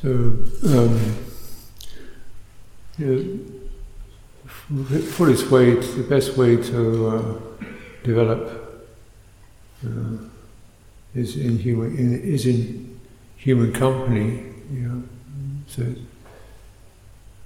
So, 0.00 0.08
um, 0.64 0.98
fullest 5.10 5.50
way, 5.50 5.74
to, 5.74 5.82
the 5.82 6.06
best 6.08 6.38
way 6.38 6.56
to 6.56 7.06
uh, 7.06 7.64
develop 8.02 8.88
uh, 9.84 10.16
is 11.14 11.36
in 11.36 11.58
human 11.58 11.98
in, 11.98 12.18
is 12.22 12.46
in 12.46 12.98
human 13.36 13.74
company. 13.74 14.42
You 14.72 14.88
know, 14.88 15.02
so 15.66 15.94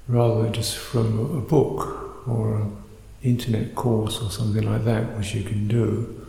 rather 0.07 0.45
than 0.45 0.53
just 0.53 0.77
from 0.77 1.37
a 1.37 1.41
book 1.41 2.29
or 2.29 2.59
an 2.59 2.77
internet 3.25 3.75
course 3.75 4.23
or 4.23 4.31
something 4.31 4.63
like 4.63 4.85
that, 4.85 5.19
which 5.19 5.35
you 5.35 5.43
can 5.43 5.67
do, 5.67 6.25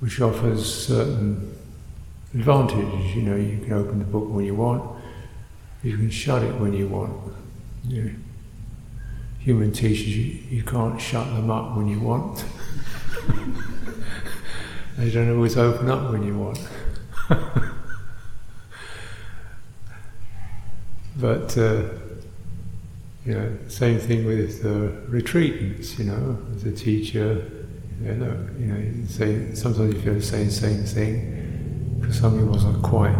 which 0.00 0.20
offers 0.20 0.86
certain 0.86 1.56
advantages. 2.34 3.14
You 3.14 3.22
know, 3.22 3.36
you 3.36 3.60
can 3.62 3.74
open 3.74 4.00
the 4.00 4.06
book 4.06 4.28
when 4.28 4.44
you 4.44 4.56
want 4.56 4.93
you 5.84 5.96
can 5.96 6.10
shut 6.10 6.42
it 6.42 6.58
when 6.58 6.72
you 6.72 6.88
want. 6.88 7.32
Human 9.40 9.70
teachers, 9.70 10.16
you, 10.16 10.40
you 10.48 10.62
can't 10.62 10.98
shut 10.98 11.26
them 11.26 11.50
up 11.50 11.76
when 11.76 11.86
you 11.86 12.00
want. 12.00 12.42
they 14.96 15.10
don't 15.10 15.30
always 15.36 15.58
open 15.58 15.90
up 15.90 16.10
when 16.10 16.22
you 16.26 16.38
want. 16.38 16.58
but, 21.18 21.58
uh, 21.58 21.82
you 23.26 23.34
know, 23.34 23.54
same 23.68 23.98
thing 23.98 24.24
with 24.24 24.62
the 24.62 24.90
retreatants, 25.10 25.98
you 25.98 26.06
know, 26.06 26.38
as 26.56 26.64
a 26.64 26.72
teacher, 26.72 27.44
you 28.02 28.14
know, 28.14 28.48
you 28.58 28.66
know 28.66 29.06
say, 29.06 29.54
sometimes 29.54 29.94
you 29.94 30.00
feel 30.00 30.14
the 30.14 30.22
same 30.22 30.50
same 30.50 30.82
thing 30.84 31.98
because 32.00 32.18
somebody 32.18 32.44
wasn't 32.44 32.82
quite 32.82 33.14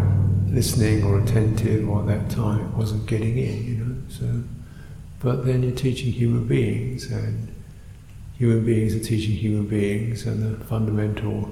listening 0.55 1.03
or 1.03 1.19
attentive 1.19 1.87
or 1.87 1.99
at 2.01 2.07
that 2.07 2.29
time 2.29 2.61
it 2.61 2.77
wasn't 2.77 3.05
getting 3.05 3.37
in, 3.37 3.65
you 3.65 3.75
know. 3.75 3.95
So, 4.07 4.43
but 5.19 5.45
then 5.45 5.61
you're 5.63 5.75
teaching 5.75 6.11
human 6.11 6.47
beings, 6.47 7.11
and 7.11 7.53
human 8.37 8.65
beings 8.65 8.95
are 8.95 9.03
teaching 9.03 9.35
human 9.35 9.67
beings, 9.67 10.25
and 10.25 10.41
the 10.41 10.63
fundamental 10.65 11.51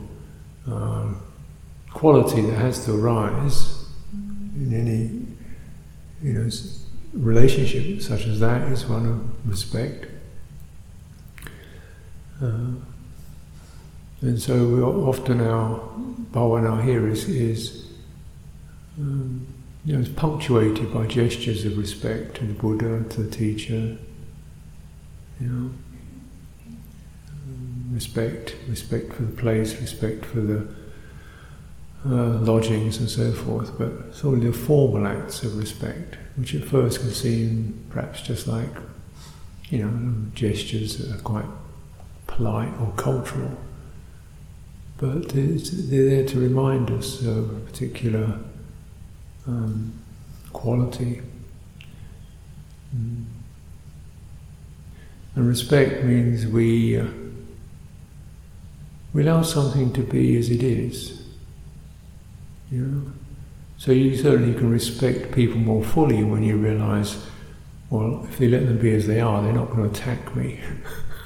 uh, 0.69 1.09
quality 1.91 2.41
that 2.41 2.57
has 2.57 2.85
to 2.85 2.93
arise 2.93 3.85
in 4.55 4.73
any, 4.73 6.27
you 6.27 6.33
know, 6.33 6.49
relationship 7.13 8.01
such 8.01 8.25
as 8.25 8.39
that 8.39 8.71
is 8.71 8.85
one 8.85 9.05
of 9.05 9.49
respect. 9.49 10.07
Uh, 12.41 12.71
and 14.21 14.41
so 14.41 14.83
often 15.07 15.41
our 15.41 15.79
bhavana 16.31 16.83
here 16.83 17.07
is, 17.07 17.27
is 17.27 17.92
um, 18.99 19.47
you 19.85 19.93
know, 19.93 19.99
it's 19.99 20.09
punctuated 20.09 20.93
by 20.93 21.07
gestures 21.07 21.65
of 21.65 21.77
respect 21.77 22.35
to 22.37 22.45
the 22.45 22.53
Buddha, 22.53 23.03
to 23.09 23.23
the 23.23 23.29
teacher. 23.29 23.97
You 25.39 25.47
know, 25.47 25.71
um, 27.45 27.89
respect, 27.91 28.55
respect 28.69 29.13
for 29.13 29.23
the 29.23 29.35
place, 29.35 29.79
respect 29.81 30.25
for 30.25 30.39
the 30.39 30.67
uh, 32.05 32.39
lodgings 32.39 32.97
and 32.97 33.09
so 33.09 33.31
forth, 33.31 33.77
but 33.77 34.13
sort 34.13 34.37
of 34.37 34.43
the 34.43 34.53
formal 34.53 35.07
acts 35.07 35.43
of 35.43 35.57
respect, 35.57 36.17
which 36.35 36.53
at 36.55 36.63
first 36.63 36.99
can 36.99 37.11
seem 37.11 37.85
perhaps 37.89 38.21
just 38.21 38.47
like, 38.47 38.69
you 39.69 39.79
know, 39.79 40.13
gestures 40.33 40.97
that 40.97 41.15
are 41.15 41.21
quite 41.21 41.45
polite 42.27 42.73
or 42.79 42.91
cultural, 42.95 43.57
but 44.97 45.29
they're 45.29 46.09
there 46.09 46.25
to 46.25 46.39
remind 46.39 46.89
us 46.91 47.21
of 47.21 47.49
a 47.49 47.59
particular 47.61 48.39
um, 49.47 49.93
quality. 50.51 51.21
Mm. 52.95 53.25
And 55.35 55.47
respect 55.47 56.03
means 56.03 56.45
we 56.45 56.99
uh, 56.99 57.07
we 59.13 59.21
allow 59.21 59.41
something 59.43 59.93
to 59.93 60.01
be 60.01 60.37
as 60.37 60.49
it 60.49 60.63
is. 60.63 61.23
You 62.71 62.81
know? 62.81 63.11
So 63.77 63.91
you 63.91 64.15
certainly 64.15 64.57
can 64.57 64.69
respect 64.71 65.31
people 65.31 65.57
more 65.59 65.83
fully 65.83 66.23
when 66.23 66.41
you 66.41 66.57
realise, 66.57 67.23
well, 67.89 68.25
if 68.29 68.37
they 68.37 68.47
let 68.47 68.65
them 68.65 68.77
be 68.79 68.95
as 68.95 69.07
they 69.07 69.19
are, 69.19 69.43
they're 69.43 69.53
not 69.53 69.69
going 69.69 69.83
to 69.83 69.89
attack 69.89 70.35
me. 70.35 70.59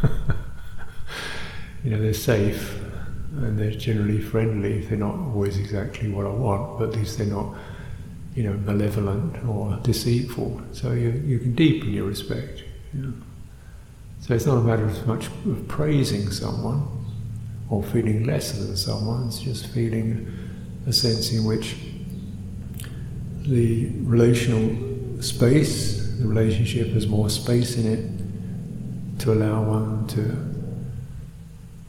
you 1.84 1.92
know, 1.92 2.02
they're 2.02 2.14
safe 2.14 2.82
and 3.38 3.58
they're 3.58 3.72
generally 3.72 4.20
friendly. 4.20 4.82
They're 4.82 4.98
not 4.98 5.16
always 5.16 5.58
exactly 5.58 6.10
what 6.10 6.26
I 6.26 6.30
want, 6.30 6.80
but 6.80 6.90
at 6.90 6.96
least 6.96 7.20
they're 7.20 7.28
not 7.28 7.56
you 8.38 8.44
know, 8.44 8.54
malevolent 8.54 9.44
or 9.46 9.80
deceitful. 9.82 10.62
So 10.72 10.92
you, 10.92 11.10
you 11.26 11.40
can 11.40 11.56
deepen 11.56 11.92
your 11.92 12.06
respect. 12.06 12.64
So 14.22 14.36
it's 14.36 14.46
not 14.46 14.58
a 14.58 14.62
matter 14.62 14.86
of 14.86 15.08
much 15.08 15.26
of 15.26 15.68
praising 15.68 16.30
someone 16.30 16.88
or 17.68 17.82
feeling 17.82 18.26
lesser 18.26 18.64
than 18.64 18.78
someone, 18.78 19.26
it's 19.28 19.40
just 19.40 19.66
feeling 19.68 20.32
a 20.86 20.94
sense 20.94 21.34
in 21.34 21.46
which 21.46 21.78
the 23.42 23.90
relational 24.04 25.20
space, 25.20 26.08
the 26.20 26.28
relationship 26.28 26.90
has 26.90 27.08
more 27.08 27.32
space 27.32 27.76
in 27.76 27.92
it 27.92 29.20
to 29.22 29.34
allow 29.34 29.64
one 29.64 30.06
to, 30.10 30.22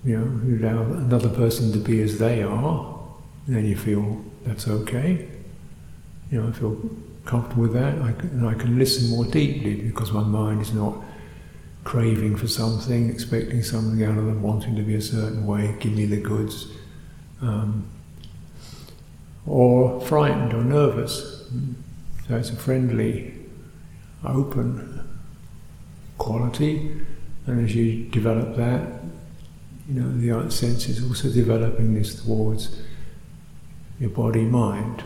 you 0.02 0.18
know, 0.18 0.66
allow 0.66 0.82
another 0.94 1.28
person 1.28 1.72
to 1.72 1.78
be 1.78 2.00
as 2.00 2.18
they 2.18 2.42
are, 2.42 2.98
and 3.46 3.54
then 3.54 3.66
you 3.66 3.76
feel 3.76 4.24
that's 4.46 4.66
okay. 4.66 5.28
You 6.30 6.42
know, 6.42 6.48
I 6.48 6.52
feel 6.52 6.78
comfortable 7.24 7.62
with 7.62 7.72
that, 7.74 8.00
I 8.00 8.12
can, 8.12 8.30
and 8.30 8.46
I 8.46 8.54
can 8.54 8.78
listen 8.78 9.10
more 9.10 9.24
deeply 9.24 9.74
because 9.74 10.12
my 10.12 10.22
mind 10.22 10.62
is 10.62 10.72
not 10.72 10.94
craving 11.84 12.36
for 12.36 12.48
something, 12.48 13.10
expecting 13.10 13.62
something 13.62 14.04
out 14.04 14.18
of 14.18 14.26
them, 14.26 14.42
wanting 14.42 14.76
to 14.76 14.82
be 14.82 14.94
a 14.94 15.00
certain 15.00 15.46
way, 15.46 15.74
give 15.80 15.92
me 15.92 16.06
the 16.06 16.20
goods, 16.20 16.68
um, 17.40 17.86
or 19.46 20.00
frightened 20.02 20.52
or 20.52 20.62
nervous. 20.64 21.48
So 22.26 22.36
it's 22.36 22.50
a 22.50 22.56
friendly, 22.56 23.34
open 24.24 25.08
quality, 26.18 27.00
and 27.46 27.64
as 27.64 27.74
you 27.74 28.04
develop 28.10 28.56
that, 28.56 28.86
you 29.88 30.00
know, 30.00 30.42
the 30.42 30.50
sense 30.50 30.88
is 30.88 31.02
also 31.02 31.30
developing 31.30 31.94
this 31.94 32.22
towards 32.22 32.82
your 33.98 34.10
body 34.10 34.42
mind. 34.42 35.02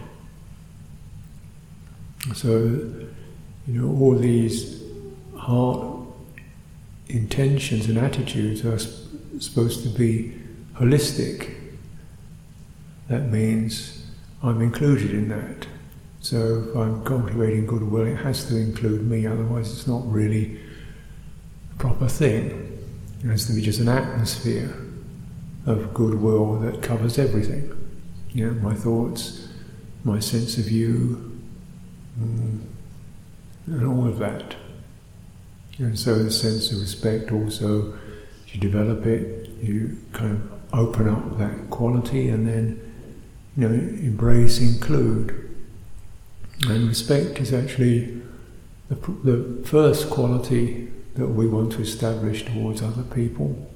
So, 2.35 2.59
you 3.67 3.81
know, 3.81 4.01
all 4.01 4.15
these 4.17 4.83
heart 5.37 5.99
intentions 7.09 7.89
and 7.89 7.99
attitudes 7.99 8.65
are 8.65 8.79
sp- 8.79 9.41
supposed 9.41 9.83
to 9.83 9.89
be 9.89 10.41
holistic. 10.75 11.55
That 13.09 13.31
means 13.31 14.07
I'm 14.43 14.63
included 14.63 15.11
in 15.11 15.29
that. 15.29 15.67
So 16.21 16.65
if 16.69 16.77
I'm 16.77 17.05
cultivating 17.05 17.67
goodwill, 17.67 18.07
it 18.07 18.17
has 18.17 18.45
to 18.47 18.57
include 18.57 19.03
me, 19.03 19.27
otherwise 19.27 19.73
it's 19.73 19.89
not 19.89 20.09
really 20.11 20.61
a 21.73 21.79
proper 21.79 22.07
thing. 22.07 22.79
It 23.25 23.27
has 23.27 23.47
to 23.47 23.53
be 23.53 23.61
just 23.61 23.81
an 23.81 23.89
atmosphere 23.89 24.73
of 25.67 25.93
goodwill 25.93 26.61
that 26.61 26.83
covers 26.83 27.19
everything. 27.19 27.73
You 28.31 28.47
know, 28.47 28.61
my 28.61 28.75
thoughts, 28.75 29.49
my 30.05 30.21
sense 30.21 30.59
of 30.59 30.71
you, 30.71 31.32
Mm. 32.21 32.61
And 33.67 33.87
all 33.87 34.09
of 34.09 34.19
that. 34.19 34.57
And 35.79 35.99
so 35.99 36.23
the 36.23 36.31
sense 36.31 36.71
of 36.73 36.81
respect 36.81 37.33
also, 37.33 37.95
you 38.49 38.61
develop 38.61 39.07
it, 39.07 39.49
you 39.61 39.99
kind 40.13 40.33
of 40.33 40.53
open 40.75 41.09
up 41.09 41.39
that 41.39 41.71
quality 41.71 42.29
and 42.29 42.47
then, 42.47 42.81
you 43.57 43.69
know, 43.69 43.75
embrace, 43.75 44.61
include. 44.61 45.49
And 46.69 46.89
respect 46.89 47.39
is 47.41 47.53
actually 47.53 48.21
the, 48.89 48.95
the 49.25 49.67
first 49.67 50.11
quality 50.11 50.89
that 51.15 51.29
we 51.29 51.47
want 51.47 51.73
to 51.73 51.83
establish 51.83 52.45
towards 52.45 52.83
other 52.83 53.03
people 53.03 53.69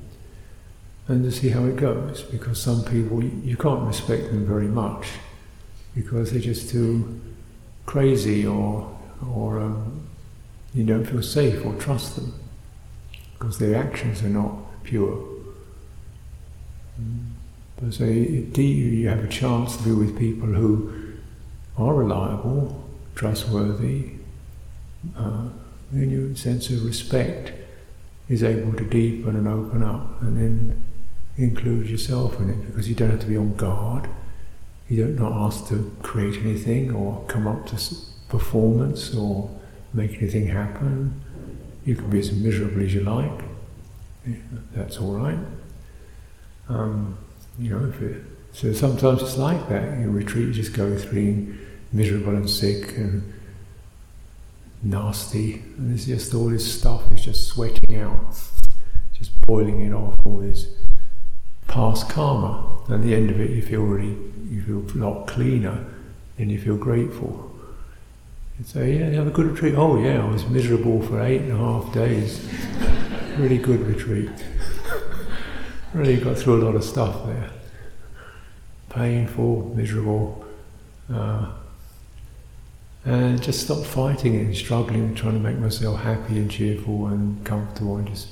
and 1.09 1.23
to 1.25 1.31
see 1.31 1.51
how 1.51 1.65
it 1.65 1.77
goes 1.77 2.23
because 2.23 2.61
some 2.61 2.85
people 2.85 3.23
you 3.23 3.57
can't 3.57 3.87
respect 3.87 4.25
them 4.25 4.45
very 4.47 4.67
much 4.67 5.07
because 5.95 6.33
they're 6.33 6.41
just 6.41 6.71
too 6.71 7.21
crazy 7.87 8.47
or 8.47 8.97
or 9.35 9.61
um, 9.61 10.07
you 10.75 10.85
don't 10.85 11.05
feel 11.05 11.23
safe 11.23 11.65
or 11.65 11.75
trust 11.75 12.17
them 12.17 12.35
because 13.33 13.59
their 13.59 13.77
actions 13.77 14.23
are 14.23 14.29
not 14.29 14.83
pure. 14.83 15.25
But 17.81 17.95
so 17.95 18.05
you 18.05 19.09
have 19.09 19.25
a 19.25 19.29
chance 19.29 19.77
to 19.77 19.83
be 19.85 19.93
with 19.93 20.19
people 20.19 20.49
who 20.49 20.93
are 21.77 21.95
reliable, 21.95 22.85
trustworthy, 23.15 24.13
uh, 25.17 25.49
then 25.93 26.11
your 26.11 26.35
sense 26.35 26.71
of 26.71 26.85
respect 26.85 27.53
is 28.29 28.43
able 28.43 28.73
to 28.73 28.85
deepen 28.85 29.37
and 29.37 29.47
open 29.47 29.83
up 29.83 30.21
and 30.23 30.37
then 30.37 30.83
include 31.37 31.89
yourself 31.89 32.41
in 32.41 32.51
it 32.51 32.67
because 32.67 32.89
you 32.89 32.95
don't 32.95 33.11
have 33.11 33.21
to 33.21 33.27
be 33.27 33.37
on 33.37 33.55
guard. 33.55 34.09
You 34.89 35.05
don't 35.05 35.17
not 35.17 35.33
asked 35.33 35.69
to 35.69 35.95
create 36.03 36.41
anything 36.43 36.95
or 36.95 37.25
come 37.27 37.47
up 37.47 37.67
to 37.67 37.77
performance 38.29 39.15
or 39.15 39.51
make 39.93 40.17
anything 40.23 40.47
happen. 40.47 41.21
You 41.85 41.97
can 41.97 42.09
be 42.11 42.21
as 42.21 42.33
miserable 42.33 42.83
as 42.83 42.95
you 42.95 43.01
like. 43.01 43.43
That's 44.75 44.99
all 44.99 45.13
right. 45.13 45.39
Um, 46.69 47.19
you 47.59 47.71
know, 47.71 47.93
it, 48.01 48.23
so 48.53 48.73
sometimes 48.73 49.23
it's 49.23 49.37
like 49.37 49.69
that. 49.69 49.99
You 49.99 50.11
retreat, 50.11 50.49
you 50.49 50.53
just 50.53 50.73
go 50.73 50.97
through 50.97 51.13
being 51.13 51.59
miserable 51.93 52.35
and 52.35 52.49
sick 52.49 52.97
and 52.97 53.33
nasty, 54.83 55.63
and 55.77 55.91
there's 55.91 56.07
just 56.07 56.35
all 56.35 56.49
this 56.49 56.79
stuff 56.79 57.11
is 57.13 57.25
just 57.25 57.47
sweating 57.49 57.99
out, 57.99 58.39
just 59.13 59.41
boiling 59.47 59.81
it 59.81 59.93
off, 59.93 60.15
all 60.25 60.39
this 60.39 60.69
past 61.69 62.09
karma. 62.09 62.79
And 62.87 62.95
at 62.95 63.03
the 63.03 63.15
end 63.15 63.31
of 63.31 63.41
it, 63.41 63.51
you 63.51 63.63
feel 63.63 63.83
really, 63.83 64.17
you 64.51 64.63
feel 64.63 64.79
a 64.79 65.05
lot 65.05 65.27
cleaner, 65.27 65.85
and 66.39 66.51
you 66.51 66.61
feel 66.61 66.77
grateful. 66.77 67.53
You 68.59 68.65
say, 68.65 68.99
yeah, 68.99 69.11
have 69.11 69.27
a 69.27 69.31
good 69.31 69.47
retreat. 69.47 69.75
Oh 69.77 70.01
yeah, 70.01 70.25
I 70.25 70.31
was 70.31 70.47
miserable 70.47 71.03
for 71.03 71.21
eight 71.21 71.43
and 71.43 71.53
a 71.53 71.57
half 71.57 71.93
days. 71.93 72.49
really 73.39 73.59
good 73.59 73.81
retreat. 73.81 74.31
really 75.93 76.17
got 76.17 76.39
through 76.39 76.63
a 76.63 76.65
lot 76.65 76.75
of 76.75 76.85
stuff 76.85 77.27
there. 77.27 77.51
Painful, 78.89 79.75
miserable. 79.77 80.45
Uh, 81.13 81.53
and 83.05 83.41
just 83.41 83.61
stop 83.61 83.85
fighting 83.85 84.35
it 84.35 84.47
and 84.47 84.57
struggling 84.57 85.15
trying 85.15 85.35
to 85.35 85.39
make 85.39 85.59
myself 85.59 86.01
happy 86.01 86.39
and 86.39 86.51
cheerful 86.51 87.07
and 87.07 87.45
comfortable 87.45 87.97
and 87.99 88.09
just 88.09 88.29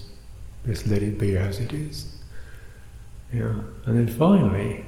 just 0.67 0.87
let 0.87 1.03
it 1.03 1.19
be 1.19 1.37
as 1.37 1.61
it 1.61 1.73
is. 1.73 2.14
Yeah. 3.33 3.55
And 3.87 3.97
then 3.97 4.09
finally, 4.09 4.85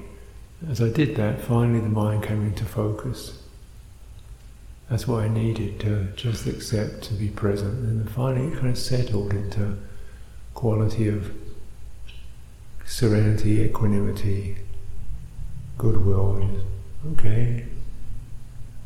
as 0.69 0.81
I 0.81 0.89
did 0.89 1.17
that, 1.17 1.41
finally 1.41 1.81
the 1.81 1.89
mind 1.89 2.25
came 2.25 2.43
into 2.43 2.65
focus. 2.65 3.43
That's 4.89 5.09
what 5.09 5.25
I 5.25 5.29
needed 5.29 5.81
to 5.81 6.09
just 6.15 6.47
accept 6.47 7.03
to 7.05 7.15
be 7.15 7.29
present. 7.29 7.75
And 7.87 8.01
then 8.01 8.07
finally 8.07 8.53
it 8.53 8.55
kind 8.55 8.69
of 8.69 8.79
settled 8.79 9.33
into 9.33 9.79
quality 10.55 11.09
of 11.09 11.33
serenity, 12.85 13.61
equanimity, 13.61 14.57
goodwill. 15.77 16.49
okay, 17.13 17.67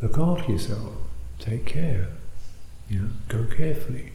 look 0.03 0.19
after 0.19 0.53
yourself, 0.53 0.95
take 1.39 1.67
care, 1.67 2.09
you 2.89 3.01
know, 3.01 3.09
go 3.29 3.45
carefully. 3.45 4.13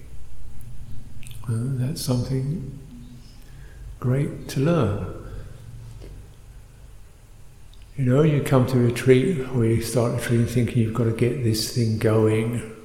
Uh, 1.48 1.78
that's 1.78 2.02
something 2.02 2.80
great 4.00 4.50
to 4.50 4.60
learn. 4.60 5.15
You 7.98 8.04
know, 8.04 8.24
you 8.24 8.44
come 8.44 8.68
to 8.68 8.78
a 8.78 8.82
retreat 8.82 9.48
or 9.56 9.66
you 9.66 9.82
start 9.82 10.12
a 10.12 10.16
retreat 10.16 10.50
thinking 10.50 10.80
you've 10.80 10.94
got 10.94 11.06
to 11.06 11.14
get 11.14 11.46
this 11.46 11.74
thing 11.74 11.98
going 11.98 12.76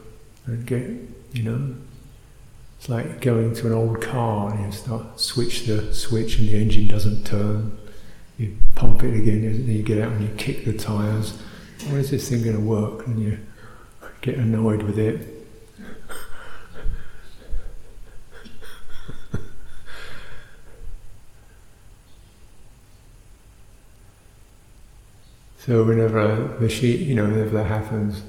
and 0.47 0.65
get, 0.65 0.89
you 1.33 1.43
know, 1.43 1.75
it's 2.79 2.89
like 2.89 3.21
going 3.21 3.53
to 3.57 3.67
an 3.67 3.73
old 3.73 4.01
car 4.01 4.55
and 4.55 4.67
you 4.67 4.73
start 4.73 5.19
switch 5.19 5.67
the 5.67 5.93
switch 5.93 6.39
and 6.39 6.49
the 6.49 6.55
engine 6.55 6.87
doesn't 6.87 7.25
turn. 7.27 7.77
You 8.39 8.57
pump 8.77 9.03
it 9.03 9.15
again, 9.15 9.45
and 9.45 9.69
then 9.69 9.77
you 9.77 9.83
get 9.83 10.01
out 10.01 10.12
and 10.12 10.23
you 10.23 10.35
kick 10.37 10.65
the 10.65 10.73
tires 10.73 11.37
when 11.89 11.97
is 11.97 12.11
this 12.11 12.29
thing 12.29 12.43
going 12.43 12.56
to 12.56 12.63
work? 12.63 13.06
And 13.06 13.21
you 13.21 13.39
get 14.21 14.37
annoyed 14.37 14.83
with 14.83 14.99
it. 14.99 15.40
So 25.70 25.84
whenever 25.84 26.19
a 26.19 26.61
machine, 26.61 27.06
you 27.06 27.14
know, 27.14 27.26
whenever 27.26 27.50
that 27.50 27.67
happens, 27.67 28.22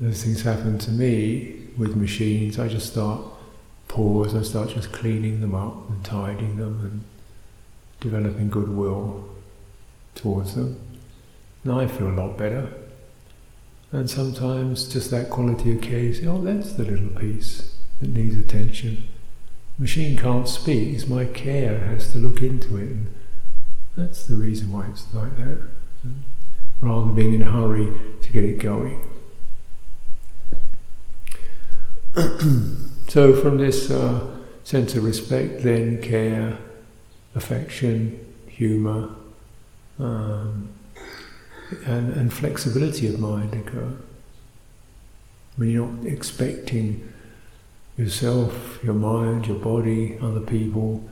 those 0.00 0.24
things 0.24 0.40
happen 0.40 0.78
to 0.78 0.90
me 0.90 1.66
with 1.76 1.96
machines, 1.96 2.58
I 2.58 2.66
just 2.66 2.90
start 2.90 3.20
pause, 3.86 4.34
I 4.34 4.40
start 4.40 4.70
just 4.70 4.90
cleaning 4.90 5.42
them 5.42 5.54
up 5.54 5.90
and 5.90 6.02
tidying 6.02 6.56
them 6.56 6.80
and 6.80 7.04
developing 8.00 8.48
goodwill 8.48 9.28
towards 10.14 10.54
them. 10.54 10.80
Now 11.62 11.78
I 11.78 11.88
feel 11.88 12.08
a 12.08 12.16
lot 12.16 12.38
better. 12.38 12.72
And 13.92 14.08
sometimes 14.08 14.90
just 14.90 15.10
that 15.10 15.28
quality 15.28 15.76
of 15.76 15.82
care, 15.82 16.14
say, 16.14 16.24
oh, 16.24 16.40
that's 16.40 16.72
the 16.72 16.84
little 16.84 17.20
piece 17.20 17.76
that 18.00 18.08
needs 18.08 18.38
attention. 18.38 19.04
Machine 19.78 20.16
can't 20.16 20.48
speak, 20.48 20.94
it's 20.94 21.06
my 21.06 21.26
care 21.26 21.80
has 21.80 22.12
to 22.12 22.18
look 22.18 22.40
into 22.40 22.78
it. 22.78 22.88
And 22.88 23.14
that's 23.96 24.26
the 24.26 24.36
reason 24.36 24.72
why 24.72 24.86
it's 24.86 25.12
like 25.14 25.36
that. 25.36 25.58
Rather 26.80 27.06
than 27.06 27.14
being 27.14 27.34
in 27.34 27.42
a 27.42 27.50
hurry 27.50 27.92
to 28.22 28.32
get 28.32 28.44
it 28.44 28.58
going. 28.58 29.00
so, 33.08 33.34
from 33.34 33.58
this 33.58 33.90
uh, 33.90 34.36
sense 34.64 34.94
of 34.94 35.04
respect, 35.04 35.62
then 35.62 36.00
care, 36.02 36.58
affection, 37.34 38.18
humour, 38.48 39.10
um, 39.98 40.68
and, 41.86 42.12
and 42.12 42.32
flexibility 42.32 43.08
of 43.08 43.18
mind 43.18 43.54
occur. 43.54 43.96
When 45.56 45.70
you're 45.70 45.86
not 45.86 46.06
expecting 46.06 47.12
yourself, 47.96 48.78
your 48.82 48.94
mind, 48.94 49.46
your 49.46 49.58
body, 49.58 50.18
other 50.20 50.40
people 50.40 51.04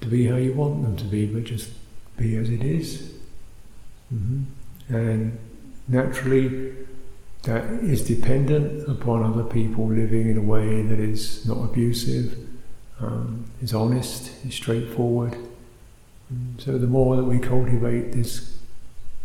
to 0.00 0.06
be 0.06 0.26
how 0.26 0.36
you 0.36 0.52
want 0.52 0.82
them 0.82 0.96
to 0.96 1.04
be, 1.04 1.26
but 1.26 1.44
just 1.44 1.70
be 2.18 2.36
as 2.36 2.50
it 2.50 2.62
is. 2.62 3.14
Mm-hmm. 4.12 4.94
And 4.94 5.38
naturally, 5.86 6.74
that 7.44 7.64
is 7.82 8.04
dependent 8.04 8.88
upon 8.88 9.22
other 9.22 9.44
people 9.44 9.86
living 9.86 10.28
in 10.28 10.36
a 10.36 10.42
way 10.42 10.82
that 10.82 10.98
is 10.98 11.46
not 11.46 11.62
abusive, 11.64 12.36
um, 13.00 13.46
is 13.62 13.72
honest, 13.72 14.32
is 14.44 14.54
straightforward. 14.54 15.36
So 16.58 16.76
the 16.76 16.86
more 16.86 17.16
that 17.16 17.24
we 17.24 17.38
cultivate 17.38 18.12
this 18.12 18.58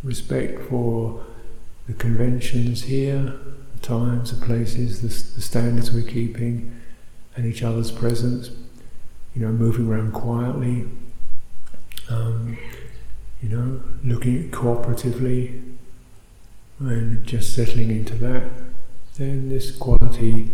respect 0.04 0.70
for 0.70 1.24
the 1.88 1.94
conventions 1.94 2.84
here, 2.84 3.34
the 3.74 3.80
times, 3.82 4.38
the 4.38 4.46
places, 4.46 5.02
the, 5.02 5.08
the 5.08 5.42
standards 5.42 5.92
we're 5.92 6.10
keeping, 6.10 6.80
and 7.36 7.46
each 7.46 7.64
other's 7.64 7.92
presence. 7.92 8.52
You 9.36 9.42
know, 9.42 9.52
moving 9.52 9.88
around 9.90 10.14
quietly. 10.14 10.86
Um, 12.10 12.58
you 13.44 13.50
know, 13.50 13.82
looking 14.06 14.50
cooperatively, 14.52 15.62
and 16.80 17.26
just 17.26 17.54
settling 17.54 17.92
into 17.92 18.16
that. 18.16 18.44
Then 19.18 19.50
this 19.50 19.70
quality, 19.76 20.54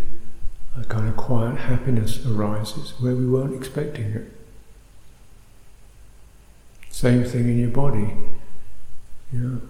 a 0.76 0.84
kind 0.86 1.08
of 1.08 1.16
quiet 1.16 1.56
happiness 1.56 2.26
arises 2.26 3.00
where 3.00 3.16
we 3.16 3.28
weren't 3.28 3.54
expecting 3.54 4.06
it. 4.06 4.32
Same 6.90 7.24
thing 7.24 7.48
in 7.48 7.60
your 7.60 7.70
body. 7.70 8.12
You 9.32 9.40
know, 9.40 9.62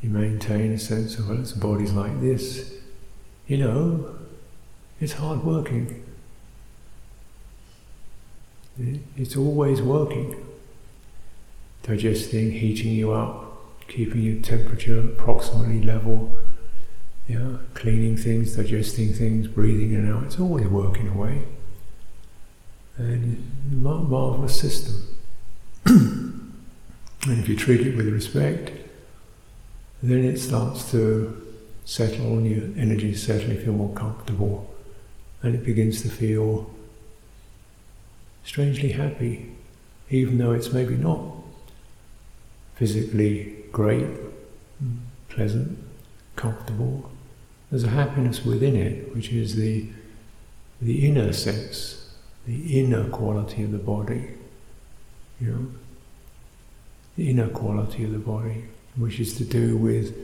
you 0.00 0.08
maintain 0.08 0.72
a 0.72 0.78
sense 0.78 1.18
of 1.18 1.28
well, 1.28 1.38
its 1.38 1.52
body's 1.52 1.92
like 1.92 2.18
this. 2.22 2.72
You 3.46 3.58
know, 3.58 4.16
it's 5.00 5.12
hard 5.12 5.44
working. 5.44 6.02
It's 9.16 9.36
always 9.36 9.82
working. 9.82 10.47
Digesting, 11.88 12.52
heating 12.52 12.92
you 12.92 13.12
up, 13.12 13.88
keeping 13.88 14.20
your 14.20 14.42
temperature 14.42 15.00
approximately 15.00 15.82
level. 15.82 16.36
Yeah, 17.26 17.56
cleaning 17.72 18.14
things, 18.18 18.56
digesting 18.56 19.14
things, 19.14 19.46
breathing 19.46 19.94
in 19.94 20.00
and 20.00 20.14
out. 20.14 20.24
It's 20.24 20.38
always 20.38 20.66
working 20.66 21.08
away. 21.08 21.44
And 22.98 23.42
mar- 23.70 24.02
marvelous 24.02 24.60
system. 24.60 25.02
and 25.86 26.52
if 27.26 27.48
you 27.48 27.56
treat 27.56 27.80
it 27.80 27.96
with 27.96 28.08
respect, 28.08 28.70
then 30.02 30.24
it 30.24 30.36
starts 30.36 30.90
to 30.90 31.42
settle 31.86 32.36
on 32.36 32.44
your 32.44 32.64
energy 32.76 33.14
settle, 33.14 33.50
you 33.50 33.60
feel 33.60 33.72
more 33.72 33.94
comfortable, 33.94 34.74
and 35.42 35.54
it 35.54 35.64
begins 35.64 36.02
to 36.02 36.10
feel 36.10 36.68
strangely 38.44 38.92
happy, 38.92 39.52
even 40.10 40.36
though 40.36 40.52
it's 40.52 40.70
maybe 40.70 40.94
not 40.94 41.37
physically 42.78 43.64
great, 43.72 44.06
pleasant, 45.28 45.78
comfortable. 46.36 47.10
There's 47.70 47.84
a 47.84 47.88
happiness 47.88 48.44
within 48.44 48.76
it, 48.76 49.14
which 49.14 49.30
is 49.30 49.56
the 49.56 49.88
the 50.80 51.06
inner 51.08 51.32
sense, 51.32 52.14
the 52.46 52.80
inner 52.80 53.08
quality 53.08 53.64
of 53.64 53.72
the 53.72 53.78
body. 53.78 54.30
You 55.40 55.50
know, 55.50 55.66
the 57.16 57.30
inner 57.30 57.48
quality 57.48 58.04
of 58.04 58.12
the 58.12 58.18
body, 58.18 58.64
which 58.96 59.18
is 59.18 59.36
to 59.38 59.44
do 59.44 59.76
with 59.76 60.16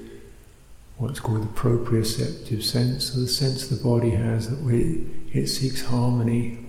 what's 0.96 1.18
called 1.18 1.42
the 1.42 1.60
proprioceptive 1.60 2.62
sense, 2.62 3.12
so 3.12 3.20
the 3.20 3.28
sense 3.28 3.66
the 3.66 3.82
body 3.82 4.10
has 4.10 4.48
that 4.48 4.60
we, 4.60 5.04
it 5.32 5.48
seeks 5.48 5.84
harmony, 5.84 6.64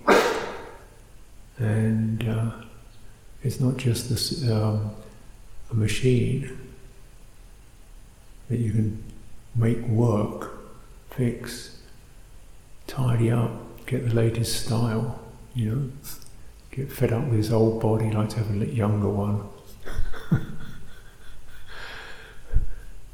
and 1.58 2.28
uh, 2.28 2.50
it's 3.44 3.60
not 3.60 3.76
just 3.76 4.08
this, 4.08 4.48
um, 4.50 4.90
a 5.70 5.74
machine 5.74 6.58
that 8.48 8.58
you 8.58 8.72
can 8.72 9.02
make 9.54 9.80
work, 9.86 10.52
fix, 11.10 11.78
tidy 12.86 13.30
up, 13.30 13.50
get 13.86 14.08
the 14.08 14.14
latest 14.14 14.66
style, 14.66 15.20
you 15.54 15.70
know, 15.70 15.90
get 16.70 16.90
fed 16.90 17.12
up 17.12 17.24
with 17.24 17.36
this 17.38 17.50
old 17.50 17.80
body, 17.80 18.10
like 18.10 18.28
to 18.30 18.38
have 18.38 18.50
a 18.50 18.66
younger 18.66 19.08
one. 19.08 19.48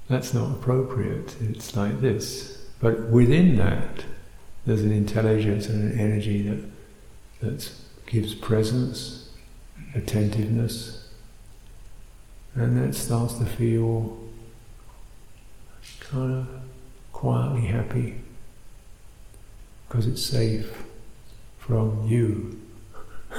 That's 0.09 0.35
not 0.35 0.51
appropriate. 0.51 1.37
It's 1.41 1.77
like 1.77 2.01
this. 2.01 2.59
But 2.81 3.09
within 3.09 3.57
that, 3.57 4.05
there's 4.67 4.83
an 4.83 4.93
intelligence 4.93 5.69
and 5.69 5.93
an 5.93 5.99
energy 5.99 6.43
that 6.49 6.59
that 7.43 7.71
gives 8.07 8.35
presence, 8.35 9.31
attentiveness, 9.95 11.02
and 12.55 12.77
that 12.77 12.95
starts 12.95 13.35
to 13.35 13.47
feel 13.47 14.19
kind 16.01 16.33
of 16.33 16.47
quietly 17.13 17.63
happy 17.63 18.21
because 19.89 20.07
it's 20.07 20.25
safe 20.25 20.85
from 21.59 22.07
you. 22.07 22.59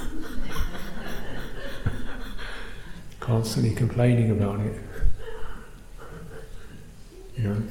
Constantly 3.20 3.74
complaining 3.74 4.32
about 4.32 4.60
it. 4.60 4.82
You 7.38 7.44
know, 7.44 7.64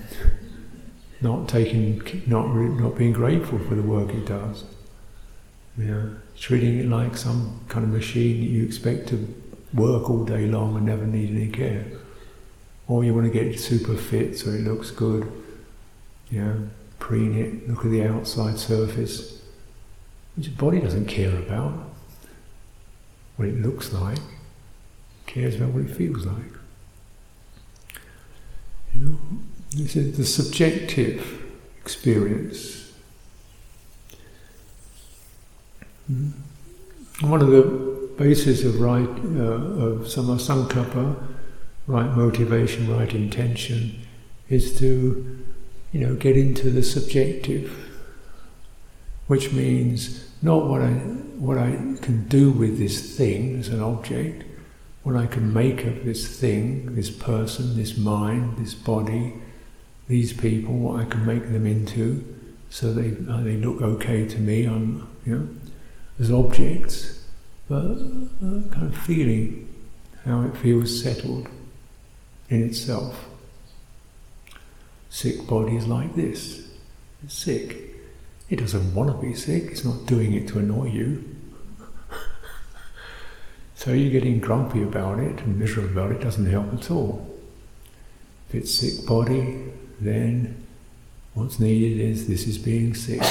not 1.21 1.49
taking, 1.49 2.03
not 2.27 2.55
not 2.55 2.97
being 2.97 3.13
grateful 3.13 3.59
for 3.59 3.75
the 3.75 3.83
work 3.83 4.11
it 4.11 4.27
does. 4.27 4.65
You 5.79 5.85
know, 5.85 6.17
treating 6.37 6.79
it 6.79 6.87
like 6.89 7.17
some 7.17 7.61
kind 7.69 7.85
of 7.85 7.91
machine 7.91 8.41
that 8.41 8.51
you 8.51 8.65
expect 8.65 9.09
to 9.09 9.42
work 9.75 10.11
all 10.11 10.25
day 10.25 10.47
long 10.47 10.77
and 10.77 10.87
never 10.87 11.07
need 11.07 11.31
any 11.31 11.49
care. 11.49 11.87
Or 12.89 13.05
you 13.05 13.15
want 13.15 13.33
to 13.33 13.33
get 13.33 13.59
super 13.59 13.97
fit 13.97 14.39
so 14.39 14.51
it 14.51 14.63
looks 14.63 14.91
good. 14.91 15.31
You 16.31 16.45
know, 16.45 16.69
preen 16.99 17.37
it, 17.37 17.69
look 17.69 17.85
at 17.85 17.91
the 17.91 18.05
outside 18.05 18.59
surface, 18.59 19.43
which 20.37 20.47
the 20.47 20.53
body 20.53 20.81
doesn't 20.81 21.07
care 21.07 21.37
about 21.37 21.91
what 23.37 23.49
it 23.49 23.61
looks 23.61 23.93
like, 23.93 24.19
it 24.19 25.27
cares 25.27 25.57
about 25.57 25.71
what 25.71 25.85
it 25.85 25.95
feels 25.95 26.27
like. 26.27 26.37
You 28.95 29.01
know, 29.01 29.19
this 29.75 29.97
is 29.97 30.17
the 30.17 30.25
subjective 30.25 31.43
experience. 31.81 32.93
Hmm? 36.07 36.31
One 37.21 37.41
of 37.41 37.49
the 37.49 37.92
bases 38.23 38.65
of 38.65 38.81
right 38.81 39.15
uh, 39.37 39.87
of 39.87 40.07
samma 40.13 40.37
sankappa, 40.39 41.17
right 41.89 42.11
motivation, 42.17 42.89
right 42.97 43.13
intention, 43.15 44.01
is 44.49 44.79
to 44.79 45.45
you 45.93 46.01
know 46.01 46.15
get 46.15 46.37
into 46.37 46.71
the 46.71 46.83
subjective, 46.83 47.67
which 49.27 49.53
means 49.53 50.29
not 50.41 50.67
what 50.67 50.83
I 50.83 50.93
what 51.47 51.59
I 51.59 51.71
can 52.01 52.29
do 52.29 52.53
with 52.53 52.79
this 52.79 53.17
thing 53.17 53.59
as 53.59 53.69
an 53.69 53.81
object, 53.81 54.45
what 55.03 55.17
I 55.17 55.27
can 55.27 55.53
make 55.53 55.85
of 55.85 56.05
this 56.05 56.39
thing, 56.39 56.95
this 56.95 57.11
person, 57.11 57.77
this 57.77 57.97
mind, 57.97 58.57
this 58.57 58.75
body, 58.75 59.35
these 60.07 60.33
people, 60.33 60.75
what 60.75 61.01
I 61.01 61.07
can 61.07 61.27
make 61.27 61.51
them 61.51 61.67
into, 61.67 62.25
so 62.71 62.93
they 62.93 63.17
uh, 63.29 63.41
they 63.43 63.57
look 63.57 63.83
okay 63.83 64.29
to 64.29 64.39
me 64.39 64.65
on 64.67 65.09
you 65.27 65.35
know 65.35 65.49
as 66.21 66.31
objects, 66.31 67.22
but 67.73 67.97
kind 68.71 68.83
of 68.83 68.95
feeling 68.95 69.67
how 70.27 70.43
it 70.43 70.55
feels 70.55 71.03
settled 71.03 71.49
in 72.51 72.63
itself. 72.63 73.25
Sick 75.09 75.47
body 75.47 75.77
is 75.77 75.87
like 75.87 76.15
this. 76.15 76.69
It's 77.25 77.33
sick. 77.33 77.95
It 78.51 78.57
doesn't 78.57 78.95
want 78.95 79.11
to 79.11 79.27
be 79.27 79.33
sick. 79.33 79.71
It's 79.71 79.87
not 79.87 80.05
doing 80.05 80.35
it 80.35 80.49
to 80.49 80.59
annoy 80.59 80.89
you. 80.89 81.25
so 83.75 83.93
you're 83.93 84.13
getting 84.13 84.39
grumpy 84.39 84.83
about 84.83 85.19
it 85.19 85.41
and 85.41 85.59
miserable 85.59 85.93
about 85.93 86.13
it 86.13 86.21
doesn't 86.21 86.51
help 86.51 86.75
at 86.75 86.91
all. 86.91 87.27
If 88.51 88.55
it's 88.55 88.75
sick 88.75 89.07
body, 89.07 89.73
then 89.99 90.67
what's 91.33 91.59
needed 91.59 91.99
is 91.99 92.29
this 92.29 92.47
is 92.47 92.59
being 92.59 92.95
sick. 92.95 93.23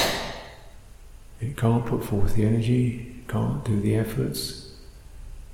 It 1.39 1.57
can't 1.57 1.85
put 1.85 2.03
forth 2.03 2.33
the 2.33 2.45
energy, 2.45 3.07
it 3.07 3.10
can't 3.27 3.63
do 3.63 3.79
the 3.79 3.95
efforts, 3.95 4.71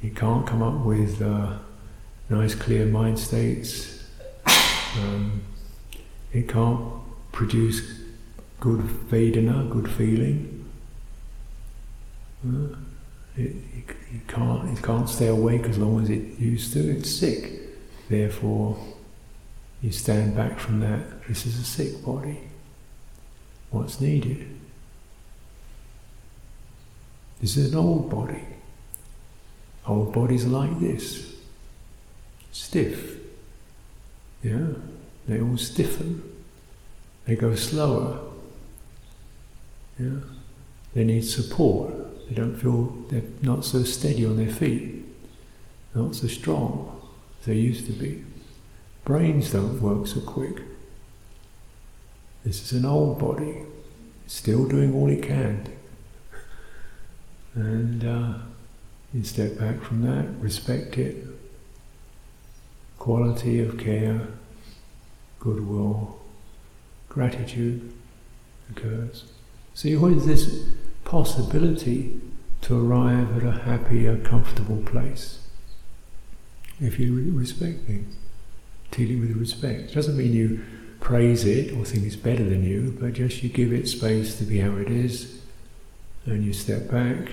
it 0.03 0.15
can't 0.15 0.45
come 0.45 0.61
up 0.61 0.85
with 0.85 1.21
uh, 1.21 1.57
nice 2.29 2.55
clear 2.55 2.85
mind 2.85 3.19
states, 3.19 4.03
um, 4.97 5.41
it 6.33 6.47
can't 6.47 6.81
produce 7.31 7.81
good 8.59 8.81
Vedana, 8.81 9.69
good 9.69 9.89
feeling. 9.89 10.65
Uh, 12.45 12.75
it, 13.35 13.51
it, 13.75 13.95
it, 14.13 14.27
can't, 14.27 14.77
it 14.77 14.83
can't 14.83 15.09
stay 15.09 15.27
awake 15.27 15.65
as 15.65 15.77
long 15.77 16.01
as 16.01 16.09
it 16.09 16.39
used 16.39 16.73
to, 16.73 16.79
it's 16.79 17.09
sick. 17.09 17.51
Therefore, 18.09 18.77
you 19.81 19.91
stand 19.91 20.35
back 20.35 20.59
from 20.59 20.79
that. 20.79 21.27
This 21.27 21.45
is 21.45 21.59
a 21.59 21.63
sick 21.63 22.03
body. 22.03 22.39
What's 23.69 24.01
needed? 24.01 24.56
This 27.41 27.57
is 27.57 27.73
an 27.73 27.79
old 27.79 28.09
body. 28.09 28.43
Old 29.85 30.13
bodies 30.13 30.45
are 30.45 30.49
like 30.49 30.79
this 30.79 31.35
stiff. 32.51 33.17
Yeah? 34.43 34.67
They 35.27 35.41
all 35.41 35.57
stiffen. 35.57 36.23
They 37.25 37.35
go 37.35 37.55
slower. 37.55 38.19
Yeah? 39.99 40.19
They 40.93 41.03
need 41.03 41.25
support. 41.25 41.93
They 42.27 42.35
don't 42.35 42.55
feel 42.55 42.85
they're 43.09 43.21
not 43.41 43.63
so 43.63 43.83
steady 43.83 44.25
on 44.25 44.37
their 44.37 44.51
feet, 44.51 45.05
not 45.95 46.15
so 46.15 46.27
strong 46.27 47.01
as 47.39 47.45
they 47.45 47.55
used 47.55 47.85
to 47.85 47.93
be. 47.93 48.23
Brains 49.05 49.51
don't 49.51 49.81
work 49.81 50.07
so 50.07 50.19
quick. 50.19 50.61
This 52.43 52.61
is 52.61 52.71
an 52.73 52.85
old 52.85 53.19
body, 53.19 53.63
still 54.27 54.65
doing 54.67 54.93
all 54.93 55.09
it 55.09 55.23
can. 55.23 55.65
And 57.57 58.05
uh, 58.05 58.33
you 59.13 59.23
step 59.23 59.57
back 59.57 59.81
from 59.81 60.03
that, 60.03 60.27
respect 60.39 60.97
it. 60.97 61.25
Quality 62.99 63.59
of 63.59 63.77
care, 63.79 64.27
goodwill, 65.39 66.19
gratitude 67.09 67.91
occurs. 68.69 69.25
So 69.73 69.89
always 69.95 70.25
this 70.25 70.69
possibility 71.03 72.21
to 72.61 72.79
arrive 72.79 73.35
at 73.37 73.43
a 73.43 73.59
happier, 73.59 74.17
comfortable 74.17 74.83
place 74.83 75.39
if 76.79 76.99
you 76.99 77.31
respect 77.33 77.87
things 77.87 78.15
dealing 78.91 79.19
with 79.19 79.35
respect. 79.35 79.91
It 79.91 79.93
doesn't 79.93 80.15
mean 80.15 80.33
you 80.33 80.63
praise 80.99 81.43
it 81.43 81.73
or 81.73 81.85
think 81.85 82.05
it's 82.05 82.15
better 82.15 82.43
than 82.43 82.63
you, 82.63 82.95
but 82.99 83.13
just 83.13 83.41
you 83.43 83.49
give 83.49 83.73
it 83.73 83.87
space 83.87 84.37
to 84.37 84.43
be 84.43 84.59
how 84.59 84.77
it 84.77 84.89
is, 84.89 85.41
and 86.25 86.43
you 86.43 86.53
step 86.53 86.89
back, 86.89 87.29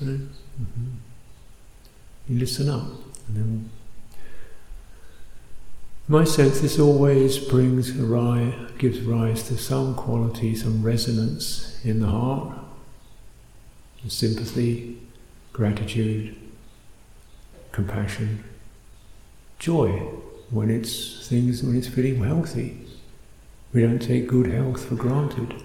and 0.00 0.30
mm-hmm. 0.60 0.90
you 2.28 2.38
listen 2.38 2.68
up. 2.68 2.86
My 6.10 6.24
sense, 6.24 6.60
this 6.60 6.78
always 6.78 7.38
brings 7.38 7.92
rise, 7.92 8.54
gives 8.78 9.00
rise 9.02 9.42
to 9.48 9.58
some 9.58 9.94
quality, 9.94 10.54
some 10.54 10.82
resonance 10.82 11.84
in 11.84 12.00
the 12.00 12.06
heart, 12.06 12.58
sympathy, 14.08 14.96
gratitude, 15.52 16.34
compassion, 17.72 18.42
joy 19.58 19.90
when 20.50 20.70
it's 20.70 21.28
things 21.28 21.62
when 21.62 21.76
it's 21.76 21.88
feeling 21.88 22.24
healthy. 22.24 22.86
We 23.74 23.82
don't 23.82 23.98
take 23.98 24.28
good 24.28 24.46
health 24.46 24.86
for 24.86 24.94
granted 24.94 25.62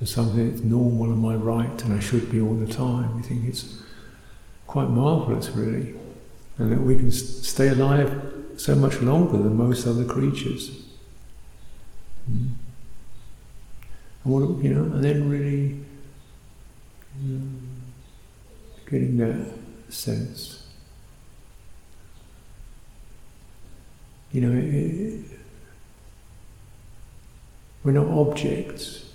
as 0.00 0.10
something 0.10 0.50
that's 0.50 0.62
normal 0.62 1.06
and 1.06 1.18
my 1.18 1.34
right 1.34 1.82
and 1.84 1.92
I 1.92 2.00
should 2.00 2.30
be 2.30 2.40
all 2.40 2.54
the 2.54 2.72
time. 2.72 3.16
We 3.16 3.22
think 3.22 3.46
it's 3.46 3.80
quite 4.66 4.88
marvelous, 4.88 5.50
really, 5.50 5.94
and 6.58 6.72
that 6.72 6.80
we 6.80 6.96
can 6.96 7.10
stay 7.10 7.68
alive 7.68 8.32
so 8.56 8.74
much 8.74 9.00
longer 9.00 9.38
than 9.38 9.56
most 9.56 9.86
other 9.86 10.04
creatures. 10.04 10.70
Mm. 12.30 12.50
And 14.24 14.32
what, 14.32 14.62
you 14.62 14.74
know, 14.74 14.84
and 14.84 15.02
then 15.02 15.28
really 15.28 15.80
you 17.20 17.38
know, 17.38 17.46
getting 18.88 19.16
that 19.18 19.52
sense. 19.88 20.66
You 24.32 24.42
know, 24.42 24.56
it, 24.56 24.64
it, 24.64 25.24
we're 27.82 27.92
not 27.92 28.06
objects. 28.06 29.09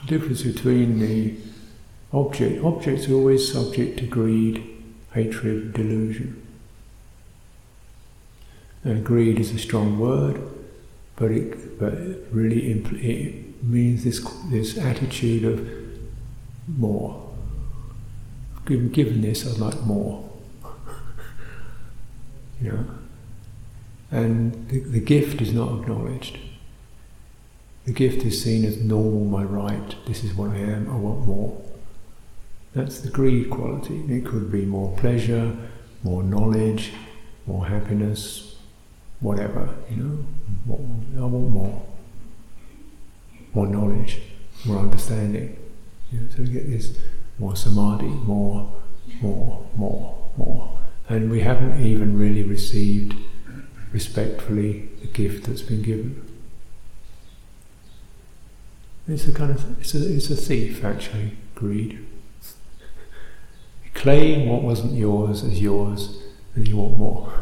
The 0.00 0.18
difference 0.18 0.42
between 0.42 0.98
the 0.98 1.36
object, 2.12 2.64
objects 2.64 3.08
are 3.08 3.14
always 3.14 3.52
subject 3.52 3.98
to 3.98 4.06
greed, 4.06 4.64
hatred, 5.12 5.72
delusion. 5.72 6.46
And 8.82 9.04
greed 9.04 9.38
is 9.38 9.52
a 9.52 9.58
strong 9.58 9.98
word, 9.98 10.40
but 11.16 11.30
it, 11.30 11.78
but 11.78 11.92
really 12.32 12.74
impl- 12.74 13.02
it 13.02 13.62
means 13.62 14.04
this, 14.04 14.20
this 14.50 14.78
attitude 14.78 15.44
of 15.44 15.68
more. 16.66 17.30
Given, 18.66 18.90
given 18.90 19.20
this, 19.20 19.46
I'd 19.46 19.58
like 19.58 19.80
more. 19.82 20.30
you 22.60 22.72
know? 22.72 22.84
And 24.10 24.68
the, 24.68 24.80
the 24.80 25.00
gift 25.00 25.40
is 25.40 25.52
not 25.52 25.80
acknowledged. 25.80 26.38
The 27.90 28.08
gift 28.08 28.24
is 28.24 28.40
seen 28.40 28.64
as 28.64 28.76
normal, 28.76 29.24
my 29.24 29.42
right, 29.42 29.96
this 30.06 30.22
is 30.22 30.32
what 30.32 30.50
I 30.50 30.58
am, 30.58 30.88
I 30.88 30.94
want 30.94 31.26
more. 31.26 31.60
That's 32.72 33.00
the 33.00 33.10
greed 33.10 33.50
quality. 33.50 34.04
It 34.08 34.24
could 34.24 34.52
be 34.52 34.64
more 34.64 34.96
pleasure, 34.96 35.56
more 36.04 36.22
knowledge, 36.22 36.92
more 37.48 37.66
happiness, 37.66 38.54
whatever, 39.18 39.74
you 39.90 39.96
know. 39.96 40.24
I 41.20 41.26
want 41.26 41.50
more. 41.50 41.82
More 43.54 43.66
knowledge, 43.66 44.20
more 44.64 44.78
understanding. 44.78 45.56
You 46.12 46.20
know, 46.20 46.28
so 46.28 46.42
we 46.42 46.48
get 46.50 46.70
this 46.70 46.96
more 47.40 47.56
samadhi, 47.56 48.06
more, 48.06 48.72
more, 49.20 49.66
more, 49.74 50.30
more. 50.36 50.78
And 51.08 51.28
we 51.28 51.40
haven't 51.40 51.84
even 51.84 52.16
really 52.16 52.44
received 52.44 53.16
respectfully 53.90 54.90
the 55.00 55.08
gift 55.08 55.48
that's 55.48 55.62
been 55.62 55.82
given. 55.82 56.29
It's 59.10 59.26
a 59.26 59.32
kind 59.32 59.50
of 59.50 59.80
it's 59.80 59.94
a, 59.94 60.14
it's 60.14 60.30
a 60.30 60.36
thief 60.36 60.84
actually, 60.84 61.36
greed. 61.56 62.06
Claim 63.92 64.48
what 64.48 64.62
wasn't 64.62 64.92
yours 64.92 65.42
as 65.42 65.60
yours, 65.60 66.22
and 66.54 66.66
you 66.66 66.76
want 66.76 66.96
more. 66.96 67.32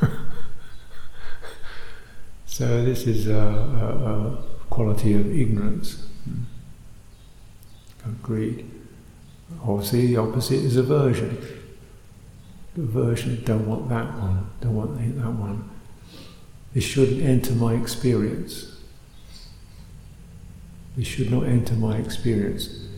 so 2.46 2.84
this 2.84 3.08
is 3.08 3.26
a, 3.26 3.34
a, 3.34 4.36
a, 4.36 4.42
quality 4.70 5.14
of 5.14 5.26
ignorance, 5.36 6.06
hmm, 6.24 6.42
of 8.04 8.22
greed. 8.22 8.70
Obviously, 9.64 10.06
the 10.06 10.18
opposite 10.18 10.60
is 10.60 10.76
aversion. 10.76 11.36
Aversion, 12.76 13.42
don't 13.44 13.66
want 13.66 13.88
that 13.88 14.06
one, 14.18 14.48
don't 14.60 14.76
want 14.76 14.96
that 14.96 15.32
one. 15.32 15.68
This 16.74 16.84
shouldn't 16.84 17.22
enter 17.22 17.54
my 17.54 17.74
experience. 17.74 18.77
This 20.98 21.06
should 21.06 21.30
not 21.30 21.44
enter 21.44 21.74
my 21.74 21.96
experience. 21.96 22.88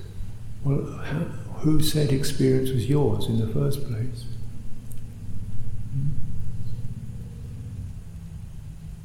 Well, 0.65 0.87
how, 1.05 1.19
who 1.59 1.83
said 1.83 2.13
experience 2.13 2.71
was 2.71 2.89
yours 2.89 3.27
in 3.27 3.39
the 3.39 3.47
first 3.53 3.87
place? 3.87 4.25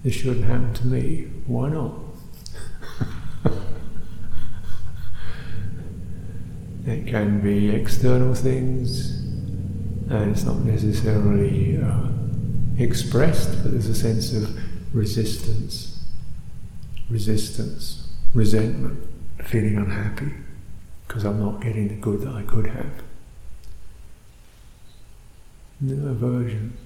This 0.02 0.14
shouldn't 0.14 0.46
happen 0.46 0.74
to 0.76 0.88
me. 0.88 1.28
Why 1.46 1.68
not? 1.68 1.92
it 6.88 7.06
can 7.06 7.42
be 7.42 7.72
external 7.72 8.34
things, 8.34 9.10
and 10.10 10.32
it's 10.32 10.46
not 10.46 10.60
necessarily 10.60 11.82
uh, 11.84 12.08
expressed, 12.78 13.62
but 13.62 13.74
there's 13.74 13.90
a 13.90 13.96
sense 13.96 14.32
of 14.32 14.58
resistance, 14.96 16.02
resistance, 17.10 18.05
resentment, 18.36 19.02
feeling 19.44 19.78
unhappy 19.78 20.32
because 21.08 21.24
I'm 21.24 21.40
not 21.40 21.62
getting 21.62 21.88
the 21.88 21.96
good 21.96 22.22
that 22.22 22.36
I 22.36 22.44
could 22.44 22.68
have. 22.68 22.92
No 25.80 26.10
aversion. 26.10 26.78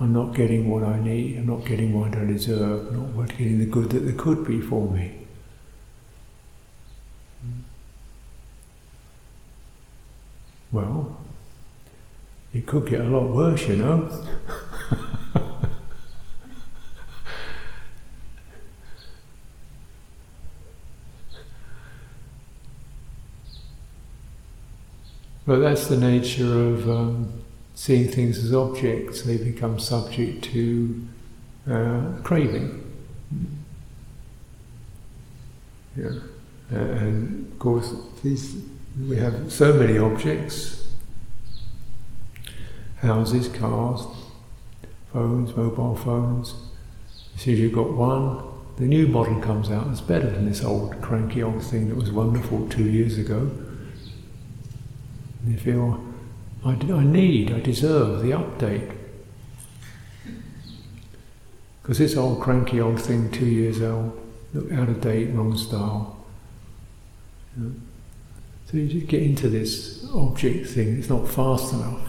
I'm 0.00 0.12
not 0.12 0.34
getting 0.34 0.70
what 0.70 0.84
I 0.84 1.00
need, 1.00 1.38
I'm 1.38 1.46
not 1.46 1.64
getting 1.64 1.92
what 1.92 2.16
I 2.16 2.24
deserve, 2.24 2.86
I'm 2.88 3.16
not 3.16 3.30
getting 3.30 3.58
the 3.58 3.66
good 3.66 3.90
that 3.90 3.98
there 4.00 4.14
could 4.14 4.46
be 4.46 4.60
for 4.60 4.88
me. 4.88 5.26
Well, 10.70 11.20
it 12.54 12.64
could 12.64 12.86
get 12.88 13.00
a 13.00 13.04
lot 13.04 13.34
worse, 13.34 13.66
you 13.66 13.76
know. 13.76 14.08
But 25.48 25.60
that's 25.60 25.86
the 25.86 25.96
nature 25.96 26.44
of 26.44 26.90
um, 26.90 27.32
seeing 27.74 28.08
things 28.08 28.36
as 28.44 28.52
objects. 28.52 29.22
They 29.22 29.38
become 29.38 29.78
subject 29.78 30.44
to 30.52 31.08
uh, 31.70 32.02
craving. 32.22 32.84
Yeah. 35.96 36.10
And 36.68 37.50
of 37.50 37.58
course, 37.58 37.94
these, 38.22 38.56
we 39.08 39.16
have 39.16 39.50
so 39.50 39.72
many 39.72 39.96
objects 39.96 40.86
houses, 42.96 43.48
cars, 43.48 44.06
phones, 45.14 45.56
mobile 45.56 45.96
phones. 45.96 46.56
As 47.36 47.40
soon 47.40 47.54
as 47.54 47.60
you've 47.60 47.72
got 47.72 47.94
one, 47.94 48.42
the 48.76 48.84
new 48.84 49.06
model 49.06 49.40
comes 49.40 49.70
out 49.70 49.88
that's 49.88 50.02
better 50.02 50.28
than 50.28 50.44
this 50.44 50.62
old 50.62 51.00
cranky 51.00 51.42
old 51.42 51.62
thing 51.62 51.88
that 51.88 51.96
was 51.96 52.10
wonderful 52.10 52.68
two 52.68 52.84
years 52.84 53.16
ago. 53.16 53.50
You 55.46 55.56
feel, 55.56 56.04
I, 56.64 56.70
I 56.70 57.04
need, 57.04 57.52
I 57.52 57.60
deserve 57.60 58.22
the 58.22 58.30
update. 58.30 58.92
Because 61.82 61.98
this 61.98 62.16
old 62.16 62.40
cranky 62.40 62.80
old 62.80 63.00
thing, 63.00 63.30
two 63.30 63.46
years 63.46 63.80
old, 63.80 64.18
look 64.52 64.70
out 64.72 64.88
of 64.88 65.00
date, 65.00 65.30
wrong 65.32 65.56
style. 65.56 66.26
So 67.56 68.76
you 68.76 68.86
just 68.88 69.06
get 69.06 69.22
into 69.22 69.48
this 69.48 70.06
object 70.12 70.68
thing, 70.68 70.98
it's 70.98 71.08
not 71.08 71.28
fast 71.28 71.72
enough. 71.72 72.08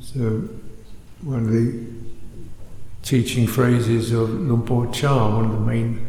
So, 0.00 0.48
one 1.20 1.40
of 1.40 1.52
the 1.52 1.84
teaching 3.08 3.46
phrases 3.46 4.12
of 4.12 4.28
Luang 4.28 4.66
Por 4.66 4.86
Chah, 4.92 5.34
one 5.34 5.46
of 5.46 5.52
the 5.52 5.60
main 5.60 6.06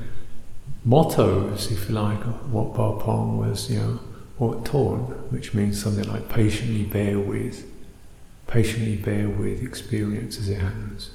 mottos, 0.83 1.71
if 1.71 1.87
you 1.87 1.95
like, 1.95 2.19
of 2.25 2.51
Wat 2.51 2.75
Pah 2.75 2.99
Pong 2.99 3.37
was, 3.37 3.71
you 3.71 3.79
know, 3.79 3.99
Wat 4.37 4.65
Ton, 4.65 4.97
which 5.31 5.53
means 5.53 5.81
something 5.81 6.03
like 6.11 6.27
patiently 6.27 6.83
bear 6.83 7.17
with, 7.17 7.65
patiently 8.47 8.97
bear 8.97 9.29
with 9.29 9.63
experience 9.63 10.37
as 10.37 10.49
it 10.49 10.59
happens, 10.59 11.11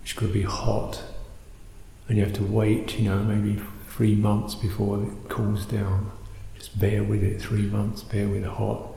which 0.00 0.16
could 0.16 0.32
be 0.32 0.44
hot, 0.44 1.02
and 2.08 2.16
you 2.16 2.24
have 2.24 2.32
to 2.32 2.44
wait, 2.44 2.98
you 2.98 3.10
know, 3.10 3.22
maybe 3.22 3.60
three 3.90 4.14
months 4.14 4.54
before 4.54 5.02
it 5.02 5.28
cools 5.28 5.66
down. 5.66 6.10
Just 6.56 6.80
bear 6.80 7.04
with 7.04 7.22
it, 7.22 7.38
three 7.38 7.66
months, 7.66 8.02
bear 8.02 8.28
with 8.28 8.44
hot 8.44 8.94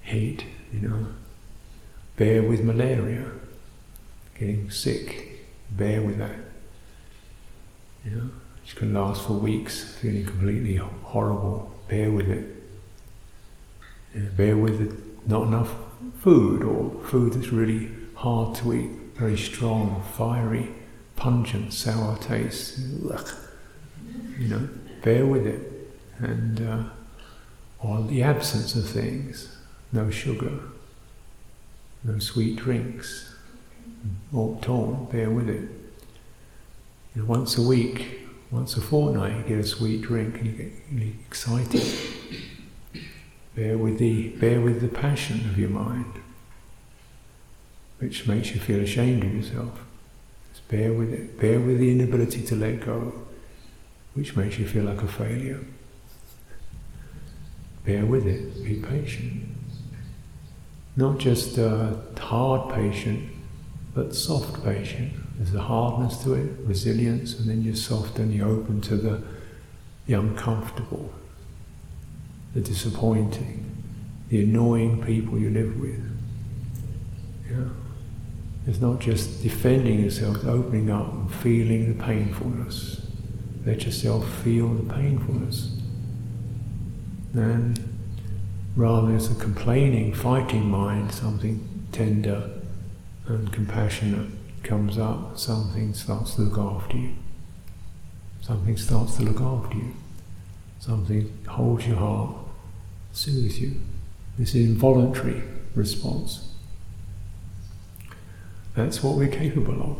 heat, 0.00 0.44
you 0.72 0.88
know. 0.88 1.06
Bear 2.16 2.40
with 2.44 2.62
malaria 2.62 3.32
getting 4.38 4.70
sick, 4.70 5.46
bear 5.70 6.02
with 6.02 6.18
that. 6.18 6.36
You 8.04 8.10
know, 8.12 8.30
it 8.64 8.76
can 8.76 8.94
last 8.94 9.26
for 9.26 9.34
weeks, 9.34 9.96
feeling 9.96 10.24
completely 10.24 10.76
horrible. 10.76 11.74
Bear 11.88 12.10
with 12.10 12.28
it. 12.28 12.54
bear 14.36 14.56
with 14.56 14.80
it. 14.80 15.28
Not 15.28 15.48
enough 15.48 15.74
food, 16.20 16.62
or 16.62 17.02
food 17.04 17.32
that's 17.32 17.48
really 17.52 17.90
hard 18.14 18.54
to 18.56 18.74
eat. 18.74 18.90
very 19.16 19.36
strong, 19.36 20.00
fiery, 20.16 20.68
pungent, 21.16 21.72
sour 21.72 22.16
taste. 22.18 22.78
You 24.38 24.48
know, 24.48 24.68
bear 25.02 25.26
with 25.26 25.44
it. 25.46 25.60
And, 26.18 26.60
uh, 26.60 26.84
or 27.80 28.02
the 28.02 28.22
absence 28.22 28.74
of 28.76 28.88
things, 28.88 29.56
no 29.92 30.10
sugar, 30.10 30.60
no 32.04 32.18
sweet 32.18 32.56
drinks, 32.56 33.27
or 34.32 34.58
torn, 34.60 35.06
bear 35.06 35.30
with 35.30 35.48
it. 35.48 35.68
Know, 37.18 37.24
once 37.24 37.58
a 37.58 37.62
week, 37.62 38.20
once 38.50 38.76
a 38.76 38.80
fortnight, 38.80 39.36
you 39.36 39.42
get 39.42 39.58
a 39.58 39.66
sweet 39.66 40.02
drink 40.02 40.36
and 40.36 40.46
you 40.46 40.52
get 40.52 40.72
really 40.92 41.16
excited. 41.26 41.82
Bear 43.54 43.76
with 43.76 43.98
the 43.98 44.28
bear 44.28 44.60
with 44.60 44.80
the 44.80 44.88
passion 44.88 45.40
of 45.50 45.58
your 45.58 45.70
mind, 45.70 46.20
which 47.98 48.28
makes 48.28 48.54
you 48.54 48.60
feel 48.60 48.80
ashamed 48.80 49.24
of 49.24 49.34
yourself. 49.34 49.80
Just 50.52 50.68
bear 50.68 50.92
with 50.92 51.12
it. 51.12 51.40
Bear 51.40 51.58
with 51.58 51.78
the 51.78 51.90
inability 51.90 52.42
to 52.44 52.54
let 52.54 52.80
go, 52.86 53.12
which 54.14 54.36
makes 54.36 54.58
you 54.58 54.66
feel 54.66 54.84
like 54.84 55.02
a 55.02 55.08
failure. 55.08 55.64
Bear 57.84 58.06
with 58.06 58.26
it. 58.26 58.62
Be 58.62 58.76
patient. 58.76 59.48
Not 60.96 61.18
just 61.18 61.58
a 61.58 62.00
hard 62.18 62.72
patient, 62.72 63.28
but 63.98 64.14
soft 64.14 64.62
patient. 64.62 65.12
There's 65.36 65.52
a 65.56 65.60
hardness 65.60 66.22
to 66.22 66.34
it, 66.34 66.52
resilience, 66.60 67.36
and 67.36 67.50
then 67.50 67.62
you're 67.62 67.74
soft 67.74 68.20
and 68.20 68.32
you're 68.32 68.46
open 68.46 68.80
to 68.82 68.96
the, 68.96 69.20
the 70.06 70.14
uncomfortable, 70.14 71.12
the 72.54 72.60
disappointing, 72.60 73.64
the 74.28 74.44
annoying 74.44 75.02
people 75.02 75.36
you 75.36 75.50
live 75.50 75.80
with. 75.80 76.00
Yeah. 77.50 77.70
It's 78.68 78.80
not 78.80 79.00
just 79.00 79.42
defending 79.42 80.04
yourself, 80.04 80.46
opening 80.46 80.90
up 80.90 81.12
and 81.12 81.34
feeling 81.34 81.98
the 81.98 82.04
painfulness. 82.04 83.04
Let 83.66 83.84
yourself 83.84 84.32
feel 84.44 84.68
the 84.68 84.94
painfulness. 84.94 85.76
And 87.34 87.98
rather 88.76 89.16
as 89.16 89.28
a 89.28 89.34
complaining, 89.34 90.14
fighting 90.14 90.70
mind, 90.70 91.10
something 91.10 91.88
tender 91.90 92.57
and 93.28 93.52
compassionate 93.52 94.30
comes 94.62 94.98
up, 94.98 95.38
something 95.38 95.94
starts 95.94 96.34
to 96.34 96.42
look 96.42 96.58
after 96.58 96.96
you. 96.96 97.14
Something 98.40 98.76
starts 98.76 99.16
to 99.16 99.22
look 99.22 99.40
after 99.40 99.76
you. 99.76 99.94
Something 100.80 101.38
holds 101.46 101.86
your 101.86 101.96
heart, 101.96 102.34
soothes 103.12 103.60
you. 103.60 103.74
This 104.38 104.54
involuntary 104.54 105.42
response. 105.74 106.52
That's 108.74 109.02
what 109.02 109.16
we're 109.16 109.28
capable 109.28 109.82
of. 109.82 109.98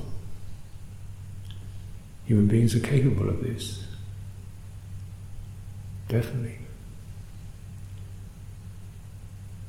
Human 2.27 2.47
beings 2.47 2.75
are 2.75 2.81
capable 2.81 3.29
of 3.29 3.43
this. 3.43 3.85
Definitely. 6.09 6.59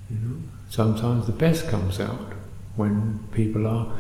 You 0.10 0.18
know, 0.18 0.42
sometimes 0.70 1.26
the 1.26 1.32
best 1.32 1.68
comes 1.70 2.00
out 2.00 2.39
when 2.80 3.20
people 3.34 3.68
are 3.68 3.92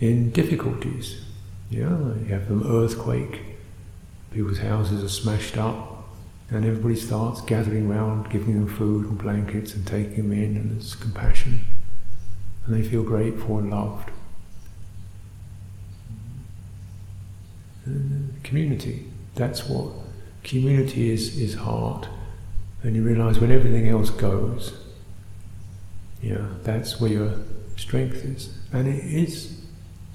in 0.00 0.30
difficulties. 0.30 1.22
Yeah, 1.70 1.90
you 1.90 2.26
have 2.30 2.50
an 2.50 2.66
earthquake, 2.66 3.42
people's 4.32 4.58
houses 4.58 5.04
are 5.04 5.08
smashed 5.08 5.56
up, 5.56 6.08
and 6.50 6.64
everybody 6.64 6.96
starts 6.96 7.40
gathering 7.42 7.88
round, 7.88 8.30
giving 8.30 8.54
them 8.54 8.66
food 8.66 9.06
and 9.06 9.18
blankets 9.18 9.74
and 9.74 9.86
taking 9.86 10.28
them 10.28 10.32
in, 10.32 10.56
and 10.56 10.72
there's 10.72 10.94
compassion, 10.94 11.60
and 12.66 12.74
they 12.74 12.82
feel 12.82 13.02
grateful 13.02 13.58
and 13.58 13.70
loved. 13.70 14.10
And 17.84 18.42
community, 18.42 19.06
that's 19.34 19.68
what 19.68 19.92
community 20.44 21.10
is, 21.10 21.38
is 21.38 21.54
heart. 21.54 22.08
And 22.82 22.96
you 22.96 23.02
realize 23.02 23.38
when 23.38 23.52
everything 23.52 23.88
else 23.88 24.10
goes, 24.10 24.72
yeah, 26.22 26.46
that's 26.62 27.00
where 27.00 27.10
your 27.10 27.34
strength 27.82 28.24
is. 28.24 28.54
And 28.72 28.86
it 28.88 29.04
is 29.04 29.60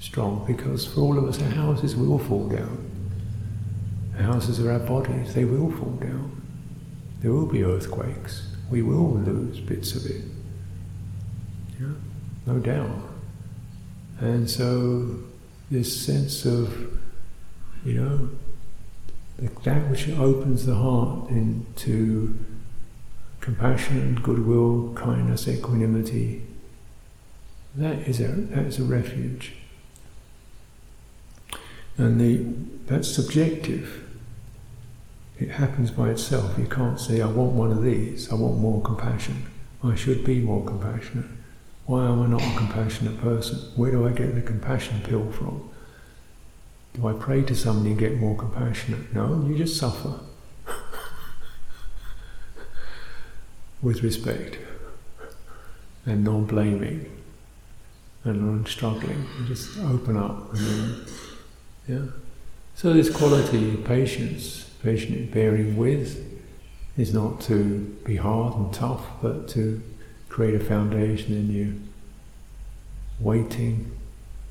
strong 0.00 0.44
because 0.46 0.86
for 0.86 1.00
all 1.00 1.18
of 1.18 1.24
us, 1.24 1.40
our 1.42 1.50
houses 1.50 1.94
will 1.94 2.18
fall 2.18 2.48
down. 2.48 2.84
Our 4.16 4.22
houses 4.22 4.58
are 4.60 4.72
our 4.72 4.78
bodies, 4.80 5.34
they 5.34 5.44
will 5.44 5.70
fall 5.70 5.96
down. 6.00 6.42
There 7.20 7.32
will 7.32 7.46
be 7.46 7.64
earthquakes. 7.64 8.54
We 8.70 8.82
will 8.82 9.14
lose 9.14 9.60
bits 9.60 9.94
of 9.94 10.06
it. 10.06 10.24
Yeah, 11.80 11.94
no 12.46 12.58
doubt. 12.58 12.90
And 14.20 14.48
so, 14.50 15.16
this 15.70 16.00
sense 16.04 16.44
of, 16.44 16.98
you 17.84 17.94
know, 17.94 18.28
that 19.64 19.88
which 19.88 20.08
opens 20.08 20.66
the 20.66 20.74
heart 20.74 21.30
into 21.30 22.36
compassion, 23.40 24.20
goodwill, 24.22 24.92
kindness, 24.94 25.46
equanimity, 25.46 26.42
that 27.76 27.98
is 28.08 28.20
a, 28.20 28.28
that 28.28 28.66
is 28.66 28.78
a 28.78 28.84
refuge. 28.84 29.54
And 31.96 32.20
the, 32.20 32.44
that's 32.86 33.08
subjective. 33.08 34.04
It 35.38 35.50
happens 35.50 35.90
by 35.90 36.10
itself. 36.10 36.58
You 36.58 36.66
can't 36.66 36.98
say, 36.98 37.20
I 37.20 37.26
want 37.26 37.52
one 37.52 37.70
of 37.70 37.82
these, 37.82 38.30
I 38.30 38.34
want 38.34 38.58
more 38.58 38.82
compassion. 38.82 39.46
I 39.82 39.94
should 39.94 40.24
be 40.24 40.40
more 40.40 40.64
compassionate. 40.64 41.26
Why 41.86 42.06
am 42.06 42.22
I 42.22 42.26
not 42.26 42.42
a 42.42 42.56
compassionate 42.56 43.20
person? 43.20 43.58
Where 43.76 43.90
do 43.90 44.06
I 44.06 44.10
get 44.10 44.34
the 44.34 44.42
compassion 44.42 45.00
pill 45.04 45.30
from? 45.30 45.70
Do 46.94 47.06
I 47.06 47.12
pray 47.12 47.42
to 47.42 47.54
somebody 47.54 47.90
and 47.90 47.98
get 47.98 48.16
more 48.16 48.36
compassionate? 48.36 49.14
No, 49.14 49.44
you 49.46 49.56
just 49.56 49.76
suffer. 49.76 50.20
With 53.82 54.02
respect 54.02 54.58
and 56.04 56.24
non 56.24 56.44
blaming 56.46 57.17
and 58.28 58.40
non 58.40 58.66
struggling. 58.66 59.26
You 59.40 59.46
just 59.46 59.78
open 59.78 60.16
up 60.16 60.54
and 60.54 60.66
then 60.66 61.06
yeah. 61.88 62.04
So 62.74 62.92
this 62.92 63.10
quality, 63.10 63.76
patience, 63.76 64.70
patient 64.82 65.32
bearing 65.32 65.76
with, 65.76 66.24
is 66.96 67.12
not 67.12 67.40
to 67.42 67.96
be 68.04 68.16
hard 68.16 68.54
and 68.54 68.72
tough, 68.72 69.04
but 69.22 69.48
to 69.48 69.82
create 70.28 70.54
a 70.54 70.60
foundation 70.60 71.32
in 71.32 71.50
you, 71.50 71.80
waiting 73.18 73.90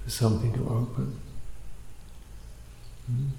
for 0.03 0.09
something 0.09 0.51
to 0.53 0.63
open. 0.63 1.19
Mm. 3.11 3.29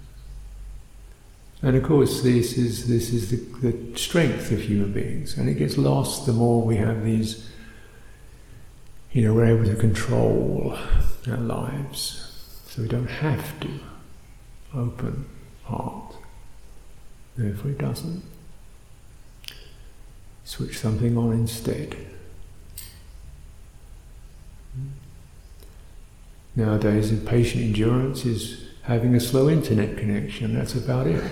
And 1.61 1.77
of 1.77 1.83
course, 1.83 2.22
this 2.22 2.57
is 2.57 2.87
this 2.87 3.12
is 3.12 3.31
the, 3.31 3.70
the 3.70 3.98
strength 3.98 4.53
of 4.53 4.62
human 4.62 4.92
beings, 4.92 5.37
and 5.37 5.48
it 5.48 5.55
gets 5.55 5.77
lost 5.77 6.27
the 6.27 6.33
more 6.33 6.62
we 6.62 6.77
have 6.77 7.05
these. 7.05 7.51
You 9.12 9.25
know, 9.25 9.35
we're 9.35 9.47
able 9.47 9.64
to 9.64 9.77
control 9.77 10.77
our 11.29 11.37
lives 11.37 12.62
so 12.66 12.83
we 12.83 12.88
don't 12.88 13.07
have 13.09 13.59
to 13.61 13.68
open 14.75 15.27
heart. 15.64 16.14
Therefore, 17.37 17.71
it 17.71 17.79
doesn't. 17.79 18.23
Switch 20.44 20.79
something 20.79 21.16
on 21.16 21.33
instead. 21.33 21.97
Nowadays, 26.57 27.12
patient 27.21 27.64
endurance 27.64 28.25
is 28.25 28.68
having 28.83 29.14
a 29.14 29.21
slow 29.21 29.49
internet 29.49 29.97
connection. 29.97 30.55
That's 30.55 30.75
about 30.75 31.07
it. 31.07 31.23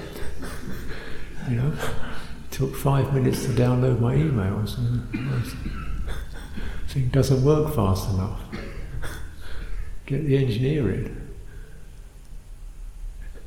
you 1.50 1.56
know, 1.56 1.72
it 1.72 2.52
took 2.52 2.76
five 2.76 3.12
minutes 3.12 3.44
to 3.46 3.52
download 3.52 4.00
my 4.00 4.14
emails, 4.14 4.78
thing 6.96 7.08
doesn't 7.08 7.44
work 7.44 7.74
fast 7.74 8.10
enough. 8.10 8.40
Get 10.06 10.24
the 10.26 10.38
engineer 10.38 10.90
in. 10.92 11.28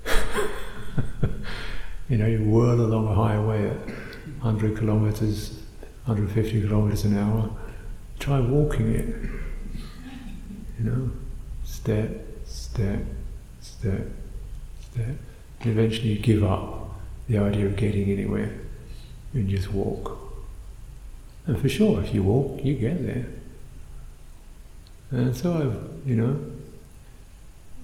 you 2.10 2.18
know, 2.18 2.28
you 2.28 2.44
whirl 2.44 2.80
along 2.80 3.08
a 3.08 3.16
highway 3.16 3.70
at 3.70 3.78
100 4.44 4.78
kilometers, 4.78 5.62
150 6.06 6.62
kilometers 6.62 7.06
an 7.06 7.18
hour. 7.18 7.50
Try 8.20 8.40
walking 8.40 8.94
it. 8.94 9.08
You 10.78 10.86
know, 10.86 11.12
step, 11.64 12.10
step, 12.46 13.02
step, 13.62 14.08
step. 14.82 15.16
And 15.62 15.72
eventually 15.72 16.10
you 16.10 16.20
give 16.20 16.44
up 16.44 16.92
the 17.28 17.40
idea 17.40 17.66
of 17.66 17.76
getting 17.76 18.12
anywhere 18.12 18.60
and 19.34 19.50
just 19.50 19.72
walk. 19.72 20.18
And 21.48 21.60
for 21.60 21.70
sure, 21.70 22.04
if 22.04 22.14
you 22.14 22.22
walk, 22.24 22.64
you 22.64 22.76
get 22.76 23.04
there. 23.06 23.26
And 25.12 25.36
so, 25.36 25.54
I've, 25.54 26.08
you 26.08 26.16
know, 26.16 26.40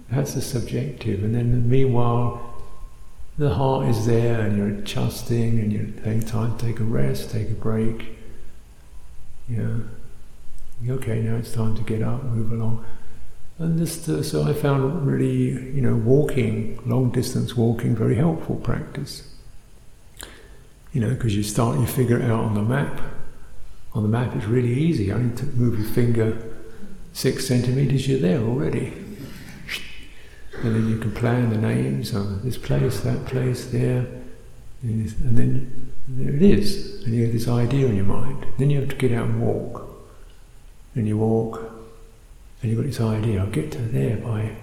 that's 0.09 0.33
the 0.33 0.41
subjective. 0.41 1.23
And 1.23 1.33
then 1.33 1.67
meanwhile, 1.69 2.53
the 3.37 3.53
heart 3.53 3.87
is 3.87 4.05
there 4.05 4.41
and 4.41 4.57
you're 4.57 4.67
adjusting 4.67 5.59
and 5.59 5.73
you're 5.73 6.03
taking 6.03 6.21
time 6.21 6.57
to 6.57 6.65
take 6.65 6.79
a 6.79 6.83
rest, 6.83 7.31
take 7.31 7.49
a 7.49 7.53
break. 7.53 8.17
Yeah. 9.49 9.77
Okay, 10.87 11.21
now 11.21 11.35
it's 11.37 11.53
time 11.53 11.75
to 11.75 11.81
get 11.83 12.01
up, 12.01 12.23
move 12.23 12.51
along. 12.51 12.85
And 13.57 13.79
this, 13.79 14.07
uh, 14.07 14.21
so 14.21 14.43
I 14.43 14.53
found 14.53 15.07
really, 15.07 15.49
you 15.73 15.81
know, 15.81 15.95
walking, 15.95 16.79
long 16.85 17.09
distance 17.09 17.55
walking, 17.55 17.95
very 17.95 18.15
helpful 18.15 18.57
practice. 18.57 19.33
You 20.91 21.01
know, 21.01 21.09
because 21.09 21.35
you 21.35 21.43
start, 21.43 21.79
you 21.79 21.87
figure 21.87 22.19
it 22.19 22.29
out 22.29 22.43
on 22.43 22.53
the 22.53 22.61
map. 22.61 23.01
On 23.93 24.03
the 24.03 24.09
map, 24.09 24.35
it's 24.35 24.45
really 24.45 24.73
easy. 24.73 25.11
I 25.11 25.21
need 25.21 25.37
to 25.37 25.45
move 25.45 25.79
your 25.79 25.87
finger 25.87 26.54
six 27.15 27.47
centimeters, 27.47 28.09
you're 28.09 28.19
there 28.19 28.41
already. 28.41 28.91
And 30.61 30.75
then 30.75 30.89
you 30.89 30.97
can 30.97 31.13
plan 31.13 31.49
the 31.49 31.57
names 31.57 32.13
on 32.13 32.41
this 32.43 32.57
place, 32.57 32.99
that 33.01 33.25
place, 33.25 33.67
there, 33.67 34.05
and 34.81 35.09
then 35.09 35.93
there 36.09 36.35
it 36.35 36.41
is. 36.41 37.03
And 37.05 37.15
you 37.15 37.23
have 37.23 37.31
this 37.31 37.47
idea 37.47 37.87
in 37.87 37.95
your 37.95 38.05
mind. 38.05 38.45
Then 38.57 38.69
you 38.69 38.81
have 38.81 38.89
to 38.89 38.95
get 38.97 39.13
out 39.13 39.29
and 39.29 39.41
walk. 39.41 39.87
And 40.93 41.07
you 41.07 41.17
walk, 41.17 41.61
and 42.61 42.69
you've 42.71 42.81
got 42.81 42.87
this 42.87 42.99
idea 42.99 43.41
I'll 43.41 43.49
get 43.49 43.71
to 43.71 43.77
there 43.79 44.17
by 44.17 44.57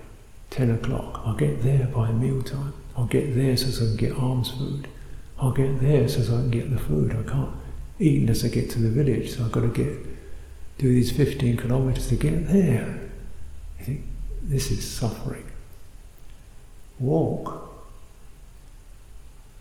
10 0.51 0.71
o'clock. 0.73 1.23
I'll 1.25 1.35
get 1.35 1.63
there 1.63 1.87
by 1.87 2.13
mealtime. 2.13 2.75
I'll 2.97 3.07
get 3.07 3.35
there 3.35 3.57
so 3.57 3.85
I 3.85 3.89
can 3.89 3.97
get 3.97 4.13
alms 4.19 4.51
food. 4.51 4.89
I'll 5.39 5.53
get 5.53 5.81
there 5.81 6.07
so 6.07 6.21
I 6.21 6.41
can 6.41 6.51
get 6.51 6.71
the 6.71 6.79
food. 6.79 7.13
I 7.13 7.23
can't 7.31 7.55
eat 7.99 8.21
unless 8.21 8.45
I 8.45 8.49
get 8.49 8.69
to 8.71 8.79
the 8.79 8.91
village, 8.91 9.37
so 9.37 9.45
I've 9.45 9.53
got 9.53 9.63
to 9.63 9.69
get 9.69 10.12
do 10.79 10.89
these 10.89 11.13
15 11.13 11.57
kilometers 11.57 12.09
to 12.09 12.17
get 12.17 12.49
there. 12.49 12.99
You 13.79 13.85
think, 13.85 14.05
this 14.43 14.71
is 14.71 14.89
suffering. 14.89 15.45
Walk, 16.99 17.73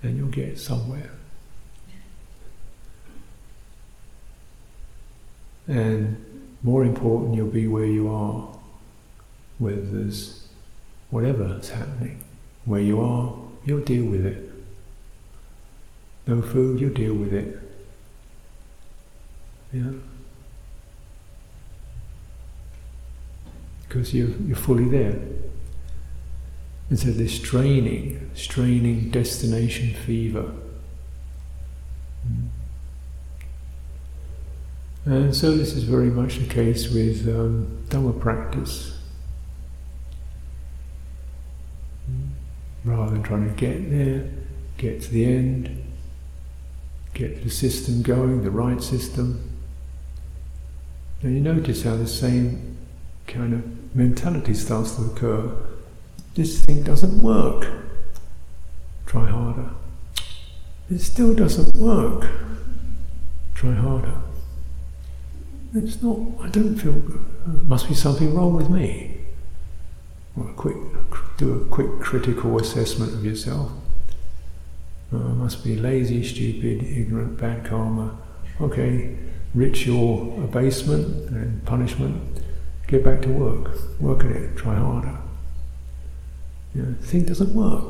and 0.03 0.17
you'll 0.17 0.29
get 0.29 0.59
somewhere. 0.59 1.11
And 5.67 6.25
more 6.63 6.83
important, 6.83 7.35
you'll 7.35 7.47
be 7.47 7.67
where 7.67 7.85
you 7.85 8.09
are, 8.09 8.57
whether 9.59 9.81
there's 9.81 10.47
whatever's 11.09 11.69
happening. 11.69 12.23
Where 12.65 12.81
you 12.81 12.99
are, 13.01 13.35
you'll 13.65 13.83
deal 13.83 14.05
with 14.05 14.25
it. 14.25 14.51
No 16.27 16.41
food, 16.41 16.79
you'll 16.79 16.93
deal 16.93 17.13
with 17.13 17.33
it. 17.33 17.57
Yeah. 19.73 19.91
Because 23.91 24.13
you're, 24.13 24.29
you're 24.47 24.55
fully 24.55 24.87
there. 24.87 25.19
And 26.89 26.97
so 26.97 27.07
this 27.11 27.35
straining, 27.35 28.31
straining 28.35 29.09
destination 29.09 29.93
fever. 29.93 30.53
Mm. 32.25 32.47
And 35.03 35.35
so 35.35 35.57
this 35.57 35.73
is 35.73 35.83
very 35.83 36.09
much 36.09 36.37
the 36.37 36.45
case 36.45 36.89
with 36.89 37.27
um, 37.27 37.83
Dhamma 37.89 38.17
practice. 38.17 38.97
Rather 42.85 43.11
than 43.11 43.23
trying 43.23 43.49
to 43.49 43.55
get 43.55 43.89
there, 43.89 44.29
get 44.77 45.01
to 45.01 45.11
the 45.11 45.25
end, 45.25 45.83
get 47.13 47.43
the 47.43 47.49
system 47.49 48.03
going, 48.03 48.43
the 48.43 48.51
right 48.51 48.81
system. 48.81 49.49
And 51.23 51.33
you 51.35 51.41
notice 51.41 51.83
how 51.83 51.97
the 51.97 52.07
same 52.07 52.77
kind 53.27 53.53
of 53.53 53.80
mentality 53.93 54.53
starts 54.53 54.95
to 54.95 55.03
occur. 55.03 55.55
This 56.35 56.63
thing 56.63 56.83
doesn't 56.83 57.21
work. 57.21 57.67
Try 59.05 59.27
harder. 59.27 59.71
It 60.89 60.99
still 60.99 61.33
doesn't 61.33 61.75
work. 61.75 62.29
Try 63.53 63.73
harder. 63.73 64.15
It's 65.73 66.01
not, 66.01 66.17
I 66.41 66.49
don't 66.49 66.75
feel 66.75 66.93
good. 66.93 67.25
There 67.45 67.63
must 67.63 67.87
be 67.87 67.93
something 67.93 68.33
wrong 68.33 68.55
with 68.55 68.69
me. 68.69 69.17
A 70.37 70.53
quick, 70.53 70.77
do 71.37 71.53
a 71.53 71.65
quick 71.65 71.99
critical 71.99 72.59
assessment 72.59 73.13
of 73.13 73.23
yourself. 73.25 73.71
Uh, 75.13 75.17
must 75.17 75.63
be 75.63 75.75
lazy, 75.75 76.23
stupid, 76.23 76.83
ignorant, 76.83 77.37
bad 77.37 77.65
karma. 77.65 78.17
Okay, 78.61 79.17
ritual 79.53 80.41
abasement 80.43 81.29
and 81.31 81.65
punishment. 81.65 82.41
Get 82.91 83.05
back 83.05 83.21
to 83.21 83.29
work. 83.29 83.71
Work 84.01 84.25
at 84.25 84.31
it. 84.31 84.57
Try 84.57 84.75
harder. 84.75 85.17
You 86.75 86.81
know, 86.81 86.95
thing 87.01 87.23
doesn't 87.23 87.55
work. 87.55 87.85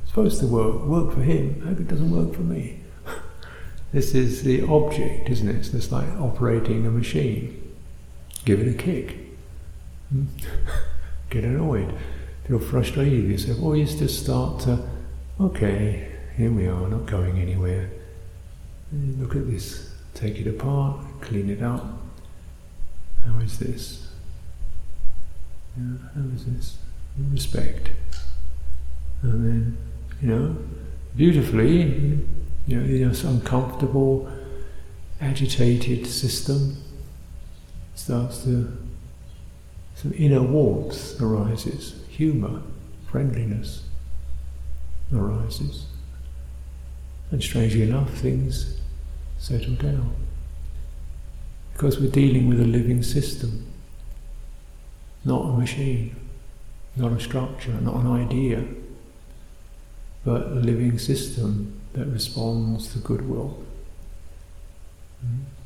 It's 0.00 0.08
supposed 0.08 0.40
to 0.40 0.46
work. 0.46 0.86
Work 0.86 1.12
for 1.12 1.20
him. 1.20 1.60
How 1.60 1.72
it 1.72 1.86
doesn't 1.86 2.10
work 2.10 2.34
for 2.34 2.42
me? 2.42 2.80
This 3.92 4.14
is 4.14 4.44
the 4.44 4.62
object, 4.66 5.30
isn't 5.30 5.48
it? 5.48 5.56
It's 5.56 5.68
just 5.70 5.92
like 5.92 6.08
operating 6.18 6.86
a 6.86 6.90
machine. 6.90 7.74
Give 8.44 8.60
it 8.60 8.68
a 8.68 8.74
kick. 8.74 9.16
Hmm? 10.10 10.24
Get 11.30 11.44
annoyed. 11.44 11.94
Feel 12.46 12.58
frustrated 12.58 13.22
with 13.22 13.30
yourself. 13.30 13.62
Or 13.62 13.76
you 13.76 13.84
just 13.84 14.22
start 14.22 14.60
to, 14.60 14.86
okay, 15.40 16.10
here 16.36 16.50
we 16.50 16.66
are, 16.66 16.88
not 16.88 17.06
going 17.06 17.38
anywhere. 17.38 17.90
look 18.92 19.36
at 19.36 19.46
this. 19.46 19.94
Take 20.14 20.38
it 20.38 20.46
apart, 20.46 21.04
clean 21.20 21.50
it 21.50 21.62
up. 21.62 21.98
How 23.24 23.38
is 23.40 23.58
this? 23.58 24.07
Yeah, 25.78 25.98
how 26.14 26.28
is 26.34 26.44
this? 26.44 26.78
Respect. 27.30 27.90
And 29.22 29.44
then, 29.44 29.78
you 30.20 30.28
know, 30.28 30.56
beautifully, 31.16 31.82
you 32.66 32.76
know, 32.76 32.84
you 32.84 33.04
know, 33.04 33.10
this 33.10 33.24
uncomfortable, 33.24 34.28
agitated 35.20 36.06
system 36.06 36.76
starts 37.94 38.44
to, 38.44 38.76
some 39.94 40.12
inner 40.16 40.42
warmth 40.42 41.20
arises, 41.20 42.00
humour, 42.08 42.62
friendliness 43.10 43.84
arises. 45.12 45.86
And 47.30 47.42
strangely 47.42 47.82
enough, 47.82 48.10
things 48.14 48.80
settle 49.38 49.74
down. 49.74 50.14
Because 51.72 52.00
we're 52.00 52.10
dealing 52.10 52.48
with 52.48 52.60
a 52.60 52.64
living 52.64 53.02
system, 53.02 53.66
not 55.28 55.42
a 55.42 55.52
machine, 55.52 56.16
not 56.96 57.12
a 57.12 57.20
structure, 57.20 57.72
not 57.82 57.96
an 57.96 58.10
idea, 58.10 58.64
but 60.24 60.42
a 60.42 60.60
living 60.70 60.98
system 60.98 61.80
that 61.92 62.06
responds 62.06 62.92
to 62.92 62.98
goodwill. 62.98 63.58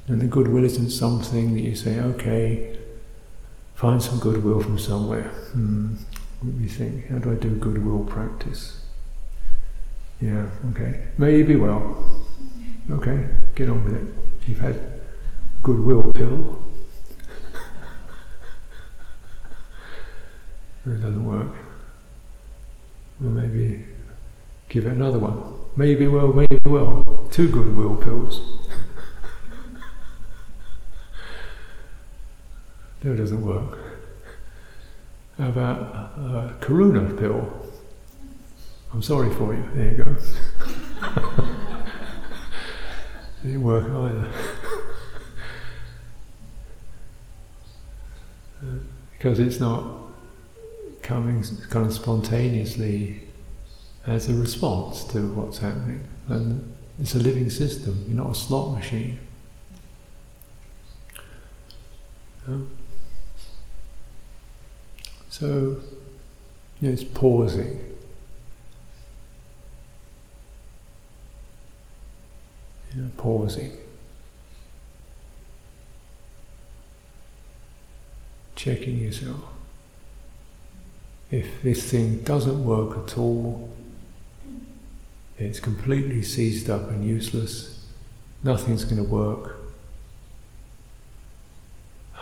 And 0.08 0.20
the 0.20 0.26
goodwill 0.26 0.64
isn't 0.64 0.90
something 0.90 1.54
that 1.54 1.60
you 1.60 1.76
say, 1.76 2.00
okay, 2.00 2.76
find 3.74 4.02
some 4.02 4.18
goodwill 4.18 4.60
from 4.60 4.78
somewhere. 4.78 5.28
Hmm. 5.52 5.94
We 6.42 6.66
think, 6.66 7.06
how 7.06 7.18
do 7.18 7.30
I 7.30 7.36
do 7.36 7.50
goodwill 7.50 8.04
practice? 8.04 8.80
Yeah, 10.20 10.46
okay. 10.70 11.06
Maybe 11.18 11.54
well. 11.54 11.82
Okay, 12.90 13.28
get 13.54 13.68
on 13.68 13.84
with 13.84 13.94
it. 13.94 14.48
You've 14.48 14.58
had 14.58 14.76
goodwill 15.62 16.10
pill. 16.12 16.60
It 20.86 21.00
doesn't 21.00 21.24
work. 21.24 21.54
Well, 23.20 23.30
maybe 23.30 23.84
give 24.68 24.86
it 24.86 24.92
another 24.92 25.18
one. 25.18 25.54
Maybe 25.76 26.08
well, 26.08 26.32
maybe 26.32 26.58
well. 26.64 27.04
Two 27.30 27.48
goodwill 27.48 27.96
pills. 27.96 28.40
no, 33.02 33.12
it 33.12 33.16
doesn't 33.16 33.46
work. 33.46 33.78
How 35.38 35.48
about 35.48 35.78
a 36.18 36.54
karuna 36.60 37.18
pill? 37.18 37.50
I'm 38.92 39.02
sorry 39.02 39.32
for 39.34 39.54
you. 39.54 39.66
There 39.74 39.92
you 39.92 40.04
go. 40.04 40.16
didn't 43.42 43.62
work 43.62 43.84
either. 43.84 44.30
Uh, 48.62 48.78
because 49.18 49.40
it's 49.40 49.58
not 49.58 50.01
coming 51.02 51.44
kind 51.68 51.86
of 51.86 51.92
spontaneously 51.92 53.22
as 54.06 54.28
a 54.28 54.34
response 54.34 55.04
to 55.04 55.20
what's 55.34 55.58
happening. 55.58 56.02
And 56.28 56.74
it's 57.00 57.14
a 57.14 57.18
living 57.18 57.50
system, 57.50 58.04
you're 58.06 58.16
not 58.16 58.30
a 58.30 58.34
slot 58.34 58.76
machine. 58.76 59.18
So, 65.28 65.46
you 66.80 66.88
know, 66.88 66.92
it's 66.92 67.04
pausing. 67.04 67.80
You 72.94 73.02
know, 73.02 73.10
pausing. 73.16 73.72
Checking 78.56 78.98
yourself. 78.98 79.51
If 81.32 81.62
this 81.62 81.90
thing 81.90 82.18
doesn't 82.24 82.62
work 82.62 82.98
at 82.98 83.16
all, 83.16 83.70
it's 85.38 85.58
completely 85.58 86.20
seized 86.22 86.68
up 86.68 86.90
and 86.90 87.02
useless. 87.02 87.86
Nothing's 88.44 88.84
going 88.84 89.02
to 89.02 89.08
work. 89.08 89.56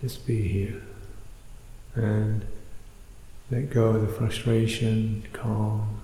Just 0.00 0.26
be 0.26 0.48
here. 0.48 0.80
And 1.94 2.46
let 3.50 3.68
go 3.68 3.88
of 3.88 4.00
the 4.00 4.08
frustration, 4.08 5.24
calm, 5.34 6.00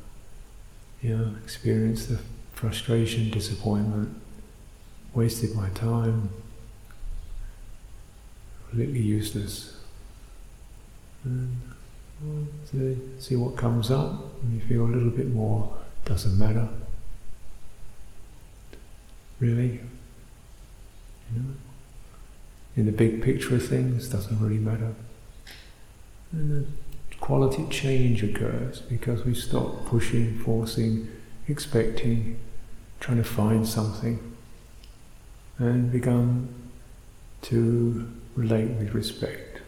you 1.01 1.17
know, 1.17 1.35
experience 1.43 2.05
the 2.05 2.19
frustration, 2.53 3.31
disappointment, 3.31 4.21
wasted 5.15 5.55
my 5.57 5.71
time, 5.71 6.29
completely 8.69 9.01
useless. 9.01 9.82
And 11.25 11.57
well, 12.23 12.47
see 13.19 13.37
what 13.37 13.57
comes 13.57 13.91
up, 13.91 14.43
and 14.43 14.55
you 14.55 14.61
feel 14.67 14.85
a 14.85 14.93
little 14.93 15.11
bit 15.11 15.29
more, 15.29 15.77
doesn't 16.05 16.39
matter. 16.39 16.69
Really, 19.41 19.81
you 21.33 21.41
know, 21.41 21.55
in 22.77 22.87
the 22.87 22.93
big 22.93 23.23
picture 23.23 23.57
of 23.57 23.67
things, 23.67 24.09
doesn't 24.09 24.41
really 24.41 24.59
matter. 24.59 24.95
And 26.31 26.67
a 27.13 27.17
quality 27.17 27.67
change 27.69 28.23
occurs 28.23 28.81
because 28.81 29.25
we 29.25 29.35
stop 29.35 29.85
pushing, 29.87 30.39
forcing, 30.39 31.09
expecting, 31.49 32.39
trying 33.01 33.19
to 33.19 33.25
find 33.25 33.67
something, 33.67 34.37
and 35.59 35.91
begun 35.91 36.55
to 37.43 38.09
relate 38.37 38.71
with 38.71 38.95
respect. 38.95 39.61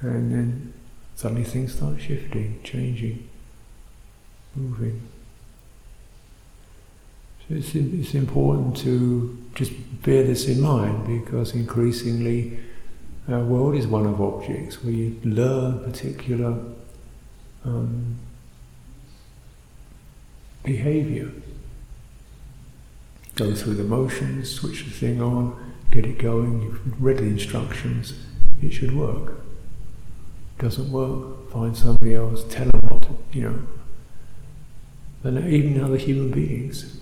And 0.00 0.30
then 0.32 0.74
suddenly 1.18 1.42
things 1.42 1.74
start 1.74 2.00
shifting, 2.00 2.60
changing, 2.62 3.28
moving. 4.54 5.02
So 7.40 7.56
it's, 7.56 7.74
it's 7.74 8.14
important 8.14 8.76
to 8.84 9.36
just 9.56 9.72
bear 10.02 10.22
this 10.22 10.46
in 10.46 10.60
mind 10.60 11.08
because 11.08 11.56
increasingly 11.56 12.60
our 13.28 13.40
world 13.40 13.74
is 13.74 13.88
one 13.88 14.06
of 14.06 14.20
objects. 14.20 14.84
where 14.84 14.92
you 14.92 15.20
learn 15.24 15.82
particular 15.82 16.56
um, 17.64 18.16
behavior. 20.62 21.32
Go 23.34 23.56
through 23.56 23.74
the 23.74 23.82
motions, 23.82 24.52
switch 24.52 24.84
the 24.84 24.90
thing 24.92 25.20
on, 25.20 25.74
get 25.90 26.06
it 26.06 26.18
going. 26.18 26.62
You've 26.62 27.02
read 27.02 27.18
the 27.18 27.24
instructions, 27.24 28.14
it 28.62 28.72
should 28.72 28.94
work. 28.94 29.47
Doesn't 30.58 30.90
work, 30.90 31.50
find 31.52 31.76
somebody 31.76 32.14
else, 32.14 32.44
tell 32.48 32.66
them 32.66 32.80
what 32.88 33.02
to, 33.02 33.10
you 33.32 33.42
know. 33.42 33.58
And 35.22 35.52
even 35.52 35.80
other 35.80 35.96
human 35.96 36.30
beings. 36.30 37.00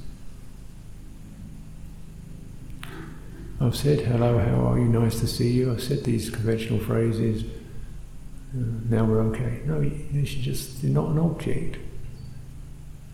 I've 3.58 3.74
said, 3.74 4.00
hello, 4.00 4.38
how 4.38 4.66
are 4.66 4.78
you, 4.78 4.84
nice 4.84 5.20
to 5.20 5.26
see 5.26 5.50
you. 5.50 5.72
I've 5.72 5.82
said 5.82 6.04
these 6.04 6.28
conventional 6.28 6.78
phrases, 6.78 7.44
uh, 8.54 8.58
now 8.90 9.04
we're 9.04 9.22
okay. 9.22 9.60
No, 9.64 9.80
you 9.80 10.26
should 10.26 10.42
just, 10.42 10.82
you're 10.82 10.92
not 10.92 11.08
an 11.08 11.18
object. 11.18 11.78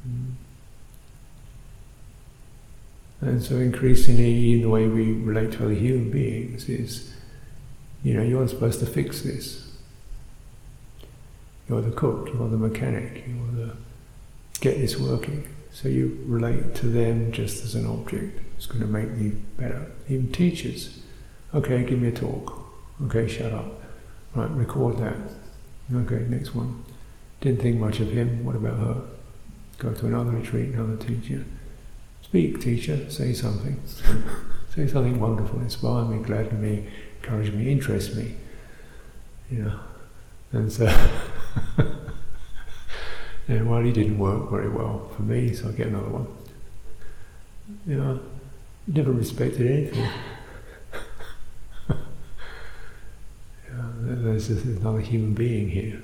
Mm. 0.09 0.33
And 3.21 3.43
so 3.43 3.57
increasingly, 3.57 4.55
in 4.55 4.63
the 4.63 4.69
way 4.69 4.89
we 4.89 5.13
relate 5.13 5.53
to 5.53 5.65
other 5.65 5.75
human 5.75 6.11
beings 6.11 6.69
is, 6.69 7.15
you 8.03 8.15
know, 8.15 8.23
you 8.23 8.39
aren't 8.39 8.51
supposed 8.51 8.81
to 8.81 8.87
fix 8.87 9.23
this. 9.23 9.72
You're 11.73 11.81
the 11.81 11.91
cook, 11.93 12.29
you're 12.35 12.51
the 12.51 12.59
mechanic, 12.59 13.25
you're 13.27 13.67
the 13.67 13.73
get 14.61 14.77
this 14.77 14.99
working. 14.99 15.49
So 15.73 15.89
you 15.89 16.23
relate 16.27 16.75
to 16.75 16.87
them 16.87 17.33
just 17.33 17.65
as 17.65 17.75
an 17.75 17.87
object. 17.87 18.39
It's 18.59 18.67
going 18.67 18.83
to 18.83 18.87
make 18.87 19.09
me 19.13 19.31
better. 19.57 19.91
Even 20.07 20.31
teachers. 20.33 21.01
Okay, 21.55 21.83
give 21.83 21.99
me 21.99 22.09
a 22.09 22.13
talk. 22.13 22.71
Okay, 23.07 23.27
shut 23.27 23.55
up. 23.55 23.81
Right, 24.35 24.51
record 24.51 24.99
that. 24.99 25.17
Okay, 25.95 26.27
next 26.29 26.55
one. 26.55 26.85
Didn't 27.41 27.63
think 27.63 27.81
much 27.81 28.01
of 28.01 28.13
him. 28.13 28.45
What 28.45 28.57
about 28.57 28.79
her? 28.79 29.03
Go 29.79 29.95
to 29.95 30.07
another 30.09 30.33
retreat, 30.33 30.75
another 30.75 30.97
teacher. 30.97 31.43
Speak, 32.21 32.61
teacher. 32.61 33.09
Say 33.09 33.33
something. 33.33 33.81
say 34.75 34.87
something 34.87 35.19
wonderful. 35.19 35.59
Inspire 35.61 36.05
me, 36.05 36.23
gladden 36.23 36.61
me, 36.61 36.87
encourage 37.23 37.51
me, 37.51 37.73
interest 37.73 38.15
me. 38.15 38.35
You 39.51 39.63
know. 39.63 39.81
And 40.53 40.71
so, 40.71 40.87
and 43.49 43.71
well, 43.71 43.83
he 43.83 43.93
didn't 43.93 44.19
work 44.19 44.51
very 44.51 44.69
well 44.69 45.11
for 45.17 45.23
me, 45.23 45.53
so 45.53 45.69
I 45.69 45.73
get 45.73 45.89
another 45.89 46.09
one. 46.09 46.27
You 47.87 47.97
know, 47.97 48.21
never 48.87 49.13
respected 49.13 49.71
anything. 49.71 50.09
there's, 54.01 54.49
there's 54.49 54.65
another 54.65 55.01
human 55.01 55.35
being 55.35 55.69
here. 55.69 56.03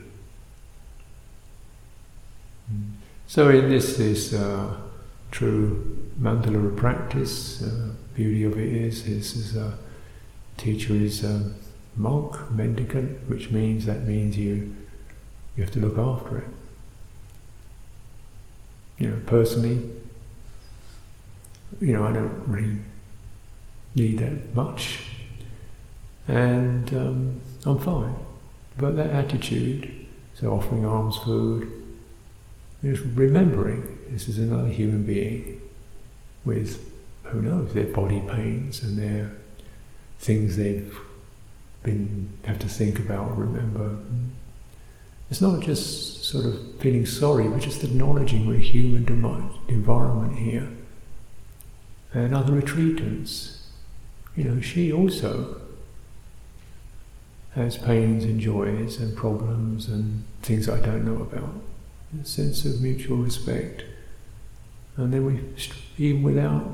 Mm. 2.73 2.93
So 3.27 3.51
in 3.51 3.69
this 3.69 3.97
this 3.97 4.33
uh, 4.33 4.75
true 5.31 6.11
Mandala 6.21 6.77
practice, 6.77 7.63
uh, 7.63 7.91
beauty 8.15 8.45
of 8.45 8.59
it 8.59 8.73
is, 8.73 9.07
is, 9.07 9.37
is 9.37 9.57
a 9.57 9.79
teacher 10.57 10.95
is 10.95 11.23
a 11.23 11.53
monk, 11.97 12.51
mendicant, 12.51 13.29
which 13.29 13.51
means 13.51 13.87
that 13.87 14.05
means 14.05 14.37
you 14.37 14.75
you 15.59 15.65
have 15.65 15.73
to 15.73 15.81
look 15.81 15.99
after 15.99 16.39
it. 16.39 16.45
You 18.99 19.11
know, 19.11 19.17
personally, 19.27 19.91
you 21.81 21.93
know, 21.95 22.05
I 22.05 22.13
don't 22.13 22.45
really 22.47 22.79
need 23.97 24.21
that 24.21 24.55
much, 24.55 25.01
and 26.29 26.95
um, 26.95 27.41
I'm 27.67 27.81
fine. 27.81 28.15
But 28.77 28.95
that 28.97 29.11
attitude, 29.11 30.07
so 30.35 30.53
offering 30.53 30.87
alms 30.87 31.17
food, 31.17 31.71
is 32.85 33.01
remembering 33.01 33.99
this 34.11 34.29
is 34.29 34.39
another 34.39 34.69
human 34.69 35.03
being 35.03 35.61
with, 36.45 36.89
who 37.25 37.43
knows, 37.43 37.75
their 37.75 37.93
body 37.93 38.23
pains 38.29 38.85
and 38.85 38.97
their 38.97 39.33
things 40.21 40.57
they've 40.57 40.97
been 41.83 42.31
have 42.45 42.61
to 42.61 42.69
think 42.69 43.01
about, 43.01 43.37
remember. 43.37 43.97
It's 45.31 45.41
not 45.41 45.61
just 45.61 46.25
sort 46.25 46.47
of 46.47 46.81
feeling 46.81 47.05
sorry, 47.05 47.49
but 47.49 47.61
just 47.61 47.85
acknowledging 47.85 48.47
we're 48.47 48.59
human 48.59 49.07
environment 49.69 50.39
here 50.39 50.69
and 52.13 52.35
other 52.35 52.61
retreatants. 52.61 53.59
You 54.35 54.45
know, 54.45 54.61
she 54.61 54.93
also 54.93 55.61
has 57.55 57.77
pains 57.77 58.25
and 58.25 58.41
joys 58.41 58.99
and 58.99 59.17
problems 59.17 59.89
and 59.89 60.25
things 60.43 60.69
I 60.69 60.81
don't 60.81 61.05
know 61.05 61.23
about. 61.23 61.55
A 62.21 62.25
sense 62.25 62.65
of 62.65 62.81
mutual 62.81 63.19
respect. 63.19 63.85
And 64.97 65.13
then 65.13 65.27
we, 65.27 65.41
even 65.99 66.23
without 66.23 66.67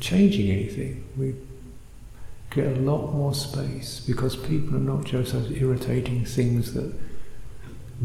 changing 0.00 0.50
anything, 0.50 1.04
we 1.16 1.34
get 2.50 2.66
a 2.66 2.80
lot 2.80 3.12
more 3.12 3.34
space 3.34 4.00
because 4.06 4.36
people 4.36 4.76
are 4.76 4.80
not 4.80 5.04
just 5.04 5.32
those 5.32 5.50
irritating 5.52 6.24
things 6.24 6.74
that 6.74 6.92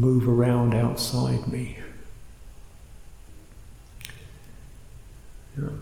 move 0.00 0.26
around 0.26 0.74
outside 0.74 1.46
me. 1.46 1.78
Know, 5.56 5.72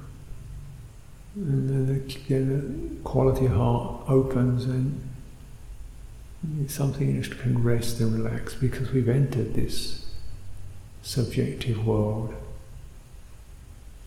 and 1.36 1.68
the, 1.68 2.18
then 2.28 2.98
the 2.98 3.04
quality 3.04 3.46
of 3.46 3.52
heart 3.52 4.02
opens 4.08 4.64
and 4.64 5.08
it's 6.60 6.74
something 6.74 7.20
that 7.20 7.38
can 7.38 7.62
rest 7.62 8.00
and 8.00 8.12
relax 8.12 8.54
because 8.54 8.90
we've 8.90 9.08
entered 9.08 9.54
this 9.54 10.06
subjective 11.02 11.86
world 11.86 12.34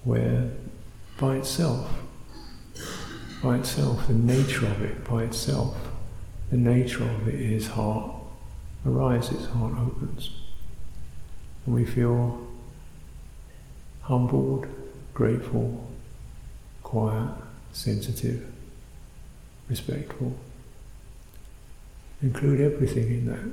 where 0.03 0.49
by 1.20 1.38
itself, 1.38 1.89
by 3.41 3.57
itself, 3.57 4.07
the 4.07 4.14
nature 4.14 4.66
of 4.66 4.82
it, 4.82 5.07
by 5.07 5.24
itself, 5.24 5.78
the 6.49 6.57
nature 6.57 7.03
of 7.03 7.28
it 7.28 7.36
is 7.36 7.68
heart 7.68 8.20
arises, 8.86 9.47
heart 9.47 9.73
opens. 9.77 10.32
And 11.65 11.75
we 11.75 11.86
feel 11.86 12.47
humbled, 14.01 14.67
grateful, 15.13 15.88
quiet, 16.84 17.34
sensitive, 17.71 18.51
respectful. 19.69 20.36
Include 22.21 22.61
everything 22.61 23.07
in 23.07 23.25
that. 23.27 23.51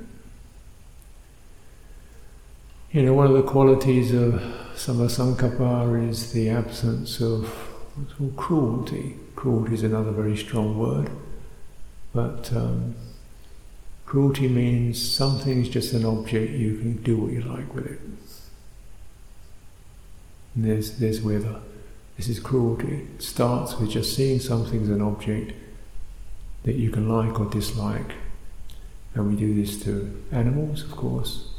You 2.91 3.03
know, 3.03 3.13
one 3.13 3.27
of 3.27 3.33
the 3.33 3.43
qualities 3.43 4.13
of 4.13 4.41
Sammasankappa 4.73 6.09
is 6.09 6.33
the 6.33 6.49
absence 6.49 7.21
of 7.21 7.45
what's 7.95 8.13
called 8.13 8.35
cruelty. 8.35 9.15
Cruelty 9.35 9.75
is 9.75 9.83
another 9.83 10.11
very 10.11 10.35
strong 10.35 10.77
word, 10.77 11.09
but 12.13 12.51
um, 12.53 12.95
cruelty 14.09 14.47
means 14.47 14.99
something 14.99 15.61
is 15.61 15.69
just 15.69 15.93
an 15.93 16.03
object, 16.03 16.51
you 16.51 16.77
can 16.77 16.95
do 17.03 17.15
what 17.15 17.31
you 17.31 17.41
like 17.41 17.75
with 17.75 17.85
it. 17.85 17.99
And 20.55 20.65
there's, 20.65 20.97
there's 20.97 21.21
where 21.21 21.37
the 21.37 21.61
this 22.17 22.27
is 22.27 22.39
cruelty. 22.39 23.07
It 23.15 23.21
starts 23.21 23.77
with 23.77 23.91
just 23.91 24.13
seeing 24.13 24.39
something 24.39 24.81
as 24.81 24.89
an 24.89 25.01
object 25.01 25.53
that 26.63 26.75
you 26.75 26.89
can 26.89 27.07
like 27.07 27.39
or 27.39 27.45
dislike, 27.45 28.13
And 29.13 29.29
we 29.29 29.35
do 29.35 29.53
this 29.53 29.81
to 29.83 30.21
animals, 30.31 30.83
of 30.83 30.91
course. 30.91 31.51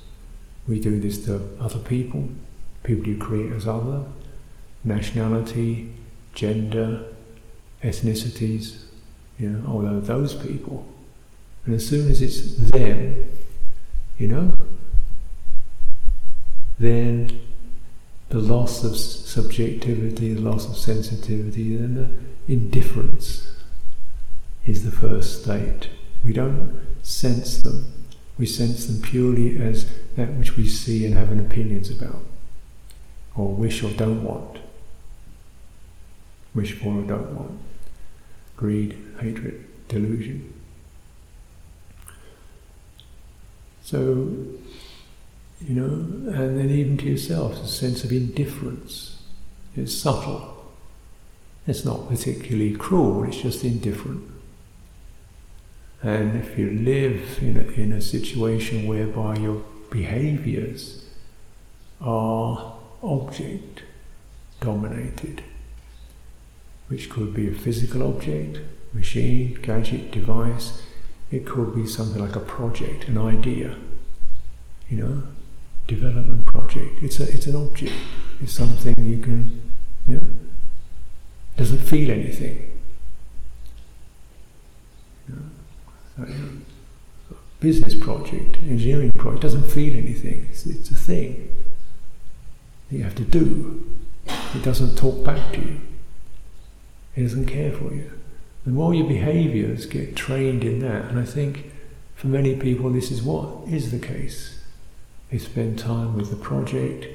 We 0.68 0.80
do 0.80 1.00
this 1.00 1.24
to 1.26 1.56
other 1.60 1.78
people, 1.78 2.28
people 2.82 3.06
you 3.06 3.16
create 3.16 3.52
as 3.52 3.66
other, 3.66 4.04
nationality, 4.84 5.92
gender, 6.34 7.06
ethnicities, 7.82 8.82
you 9.38 9.50
know, 9.50 9.66
although 9.66 10.00
those 10.00 10.34
people. 10.34 10.84
And 11.64 11.74
as 11.74 11.86
soon 11.86 12.10
as 12.10 12.22
it's 12.22 12.56
them, 12.70 13.30
you 14.18 14.28
know, 14.28 14.54
then 16.78 17.40
the 18.30 18.38
loss 18.38 18.84
of 18.84 18.96
subjectivity, 18.96 20.34
the 20.34 20.40
loss 20.40 20.68
of 20.68 20.76
sensitivity, 20.76 21.76
and 21.76 21.96
the 21.96 22.52
indifference 22.52 23.52
is 24.64 24.84
the 24.84 24.90
first 24.90 25.42
state. 25.42 25.90
We 26.24 26.32
don't 26.32 26.80
sense 27.02 27.62
them. 27.62 27.92
We 28.38 28.46
sense 28.46 28.86
them 28.86 29.02
purely 29.02 29.60
as 29.60 29.90
that 30.16 30.32
which 30.34 30.56
we 30.56 30.66
see 30.66 31.04
and 31.04 31.14
have 31.14 31.30
an 31.30 31.40
opinions 31.40 31.90
about, 31.90 32.22
or 33.36 33.48
wish 33.48 33.82
or 33.82 33.90
don't 33.90 34.24
want. 34.24 34.58
Wish 36.54 36.72
for 36.72 36.94
or 36.94 37.02
don't 37.02 37.34
want. 37.36 37.58
Greed, 38.56 38.96
hatred, 39.20 39.66
delusion. 39.88 40.59
So 43.90 44.00
you 45.66 45.74
know, 45.74 46.32
and 46.32 46.56
then 46.56 46.70
even 46.70 46.96
to 46.98 47.06
yourself, 47.06 47.60
a 47.60 47.66
sense 47.66 48.04
of 48.04 48.12
indifference. 48.12 49.20
It's 49.76 49.92
subtle. 49.92 50.72
It's 51.66 51.84
not 51.84 52.08
particularly 52.08 52.76
cruel, 52.76 53.24
it's 53.24 53.38
just 53.38 53.64
indifferent. 53.64 54.22
And 56.04 56.36
if 56.36 56.56
you 56.56 56.70
live 56.70 57.40
in 57.42 57.56
a, 57.56 57.64
in 57.80 57.92
a 57.92 58.00
situation 58.00 58.86
whereby 58.86 59.36
your 59.36 59.64
behaviors 59.90 61.04
are 62.00 62.74
object 63.02 63.82
dominated, 64.60 65.42
which 66.86 67.10
could 67.10 67.34
be 67.34 67.48
a 67.48 67.54
physical 67.54 68.02
object, 68.04 68.60
machine, 68.94 69.58
gadget, 69.60 70.12
device, 70.12 70.80
it 71.30 71.46
could 71.46 71.74
be 71.74 71.86
something 71.86 72.20
like 72.20 72.36
a 72.36 72.40
project, 72.40 73.08
an 73.08 73.18
idea, 73.18 73.76
you 74.88 74.96
know, 74.96 75.22
development 75.86 76.46
project. 76.46 77.02
It's 77.02 77.20
a 77.20 77.24
it's 77.24 77.46
an 77.46 77.56
object. 77.56 77.94
It's 78.40 78.52
something 78.52 78.94
you 78.98 79.18
can 79.18 79.62
you 80.06 80.16
know 80.16 80.26
doesn't 81.56 81.78
feel 81.78 82.10
anything. 82.10 82.70
You 85.28 85.36
business 87.60 87.94
project, 87.94 88.56
engineering 88.62 89.12
project 89.12 89.42
doesn't 89.42 89.68
feel 89.68 89.94
anything. 89.94 90.46
It's, 90.50 90.66
it's 90.66 90.90
a 90.90 90.94
thing 90.94 91.54
that 92.88 92.96
you 92.96 93.04
have 93.04 93.14
to 93.16 93.24
do. 93.24 93.86
It 94.26 94.62
doesn't 94.62 94.96
talk 94.96 95.22
back 95.24 95.52
to 95.52 95.60
you. 95.60 95.80
It 97.14 97.22
doesn't 97.22 97.46
care 97.46 97.72
for 97.72 97.92
you. 97.92 98.10
The 98.64 98.70
more 98.70 98.94
your 98.94 99.06
behaviors 99.06 99.86
get 99.86 100.16
trained 100.16 100.64
in 100.64 100.80
that, 100.80 101.06
and 101.06 101.18
I 101.18 101.24
think 101.24 101.72
for 102.14 102.26
many 102.26 102.56
people 102.56 102.90
this 102.90 103.10
is 103.10 103.22
what 103.22 103.66
is 103.68 103.90
the 103.90 103.98
case 103.98 104.60
they 105.30 105.38
spend 105.38 105.78
time 105.78 106.16
with 106.16 106.30
the 106.30 106.36
project 106.36 107.06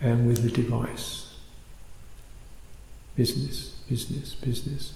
and 0.00 0.26
with 0.26 0.42
the 0.42 0.50
device. 0.50 1.34
Business, 3.16 3.70
business, 3.88 4.34
business. 4.34 4.94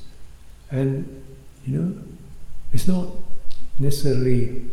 And, 0.70 1.22
you 1.66 1.78
know, 1.78 2.02
it's 2.72 2.86
not 2.86 3.08
necessarily 3.78 4.66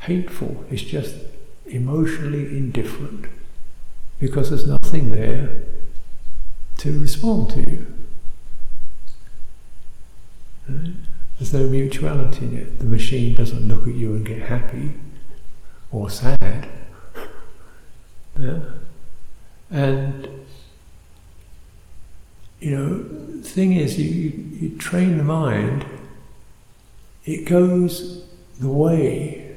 hateful, 0.00 0.64
it's 0.70 0.82
just 0.82 1.14
emotionally 1.66 2.46
indifferent 2.56 3.26
because 4.18 4.50
there's 4.50 4.66
nothing 4.66 5.10
there 5.10 5.62
to 6.78 7.00
respond 7.00 7.50
to 7.50 7.60
you. 7.60 7.86
There's 10.66 11.52
no 11.52 11.66
mutuality 11.66 12.46
in 12.46 12.58
it. 12.58 12.78
The 12.78 12.84
machine 12.84 13.34
doesn't 13.34 13.66
look 13.66 13.86
at 13.86 13.94
you 13.94 14.14
and 14.14 14.26
get 14.26 14.42
happy 14.42 14.94
or 15.90 16.08
sad. 16.08 16.68
Yeah? 18.38 18.60
And 19.70 20.42
you 22.62 22.76
know, 22.76 23.02
the 23.38 23.48
thing 23.48 23.72
is, 23.72 23.98
you, 23.98 24.08
you, 24.08 24.30
you 24.68 24.78
train 24.78 25.18
the 25.18 25.24
mind, 25.24 25.84
it 27.24 27.44
goes 27.44 28.24
the 28.60 28.68
way, 28.68 29.56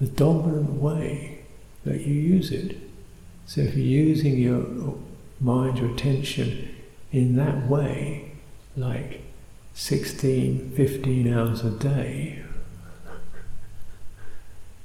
the 0.00 0.06
dominant 0.06 0.80
way 0.80 1.44
that 1.84 2.00
you 2.00 2.14
use 2.14 2.50
it. 2.50 2.78
So 3.44 3.60
if 3.60 3.74
you're 3.74 3.84
using 3.84 4.38
your 4.38 4.96
mind, 5.38 5.78
your 5.78 5.90
attention 5.92 6.74
in 7.10 7.36
that 7.36 7.66
way, 7.68 8.32
like 8.74 9.20
16, 9.74 10.72
15 10.76 11.32
hours 11.32 11.64
a 11.64 11.70
day, 11.70 12.42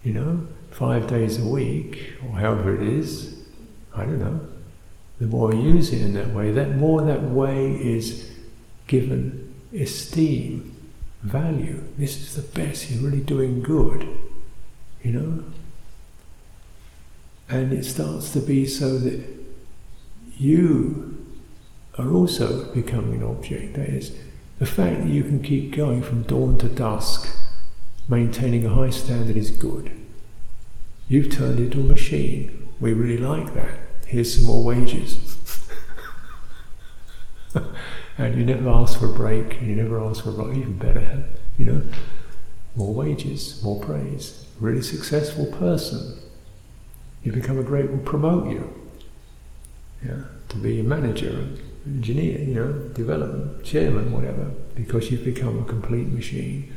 you 0.03 0.13
know, 0.13 0.47
five 0.71 1.07
days 1.07 1.37
a 1.39 1.45
week, 1.45 2.13
or 2.23 2.39
however 2.39 2.75
it 2.75 2.81
is, 2.81 3.43
I 3.95 4.03
don't 4.03 4.19
know, 4.19 4.39
the 5.19 5.27
more 5.27 5.53
you 5.53 5.61
use 5.61 5.91
it 5.91 6.01
in 6.01 6.13
that 6.13 6.29
way, 6.33 6.51
that 6.51 6.75
more 6.75 7.01
that 7.01 7.23
way 7.23 7.71
is 7.71 8.31
given 8.85 9.53
esteem, 9.73 10.75
value. 11.21 11.83
This 11.97 12.17
is 12.17 12.35
the 12.35 12.59
best, 12.59 12.89
you're 12.89 13.03
really 13.03 13.23
doing 13.23 13.61
good, 13.61 14.07
you 15.03 15.11
know? 15.11 15.43
And 17.49 17.73
it 17.73 17.83
starts 17.83 18.31
to 18.33 18.39
be 18.39 18.65
so 18.65 18.97
that 18.99 19.23
you 20.37 21.17
are 21.97 22.11
also 22.11 22.71
becoming 22.73 23.21
an 23.21 23.23
object. 23.23 23.75
That 23.75 23.89
is, 23.89 24.15
the 24.59 24.65
fact 24.65 25.01
that 25.01 25.09
you 25.09 25.23
can 25.23 25.41
keep 25.41 25.75
going 25.75 26.01
from 26.01 26.23
dawn 26.23 26.57
to 26.59 26.67
dusk, 26.67 27.29
maintaining 28.07 28.65
a 28.65 28.69
high 28.69 28.89
standard 28.89 29.37
is 29.37 29.51
good. 29.51 29.91
You've 31.07 31.31
turned 31.31 31.59
into 31.59 31.79
a 31.79 31.83
machine. 31.83 32.69
We 32.79 32.93
really 32.93 33.17
like 33.17 33.53
that. 33.53 33.79
Here's 34.07 34.35
some 34.35 34.45
more 34.45 34.63
wages. 34.63 35.37
and 38.17 38.37
you 38.37 38.45
never 38.45 38.69
ask 38.69 38.99
for 38.99 39.07
a 39.07 39.13
break, 39.13 39.61
you 39.61 39.75
never 39.75 40.03
ask 40.03 40.23
for 40.23 40.29
a 40.29 40.33
break, 40.33 40.57
even 40.57 40.77
better, 40.77 41.25
you 41.57 41.65
know, 41.65 41.81
more 42.75 42.93
wages, 42.93 43.61
more 43.63 43.79
praise. 43.79 44.45
Really 44.59 44.81
successful 44.81 45.45
person. 45.47 46.17
You 47.23 47.31
become 47.31 47.59
a 47.59 47.63
great, 47.63 47.89
We'll 47.89 47.99
promote 47.99 48.49
you. 48.49 48.73
Yeah, 50.05 50.23
to 50.49 50.57
be 50.57 50.79
a 50.79 50.83
manager, 50.83 51.47
engineer, 51.95 52.39
you 52.39 52.53
know, 52.53 52.71
development, 52.93 53.63
chairman, 53.63 54.11
whatever, 54.11 54.51
because 54.75 55.11
you've 55.11 55.25
become 55.25 55.59
a 55.59 55.65
complete 55.65 56.07
machine, 56.07 56.75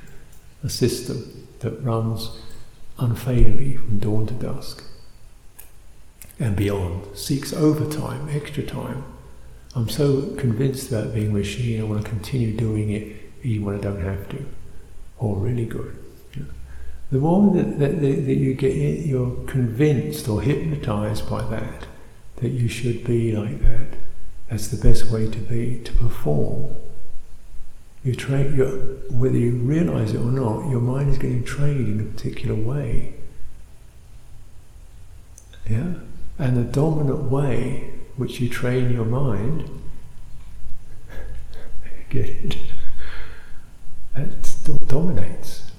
a 0.62 0.68
system 0.68 1.46
that 1.60 1.82
runs 1.82 2.40
unfailingly 2.98 3.76
from 3.76 3.98
dawn 3.98 4.26
to 4.26 4.34
dusk 4.34 4.84
and 6.38 6.56
beyond, 6.56 7.16
seeks 7.16 7.52
overtime, 7.52 8.28
extra 8.30 8.62
time. 8.62 9.04
I'm 9.74 9.88
so 9.88 10.34
convinced 10.36 10.90
about 10.90 11.14
being 11.14 11.30
a 11.30 11.34
machine, 11.34 11.80
I 11.80 11.84
want 11.84 12.02
to 12.02 12.08
continue 12.08 12.56
doing 12.56 12.90
it 12.90 13.16
even 13.42 13.66
when 13.66 13.76
I 13.76 13.80
don't 13.80 14.02
have 14.02 14.28
to. 14.30 14.46
Or 15.18 15.36
really 15.36 15.66
good. 15.66 15.96
The 17.10 17.18
more 17.18 17.52
that, 17.54 17.78
that, 17.78 18.00
that 18.00 18.34
you 18.34 18.54
get, 18.54 18.74
you're 18.74 19.44
convinced 19.46 20.28
or 20.28 20.40
hypnotized 20.40 21.28
by 21.28 21.42
that, 21.50 21.86
that 22.36 22.50
you 22.50 22.68
should 22.68 23.04
be 23.04 23.32
like 23.32 23.60
that, 23.62 23.98
that's 24.50 24.68
the 24.68 24.76
best 24.76 25.06
way 25.06 25.30
to 25.30 25.38
be, 25.38 25.80
to 25.84 25.92
perform 25.92 26.74
you 28.02 28.14
train, 28.14 28.56
whether 29.10 29.36
you 29.36 29.52
realize 29.52 30.14
it 30.14 30.18
or 30.18 30.30
not, 30.30 30.70
your 30.70 30.80
mind 30.80 31.10
is 31.10 31.18
getting 31.18 31.44
trained 31.44 32.00
in 32.00 32.00
a 32.00 32.10
particular 32.10 32.54
way. 32.54 33.14
Yeah? 35.68 35.94
And 36.38 36.56
the 36.56 36.64
dominant 36.64 37.30
way 37.30 37.90
which 38.16 38.40
you 38.40 38.48
train 38.48 38.90
your 38.90 39.04
mind, 39.04 39.68
get 42.10 42.28
it? 42.28 42.56
That 44.14 44.56
dominates. 44.88 45.70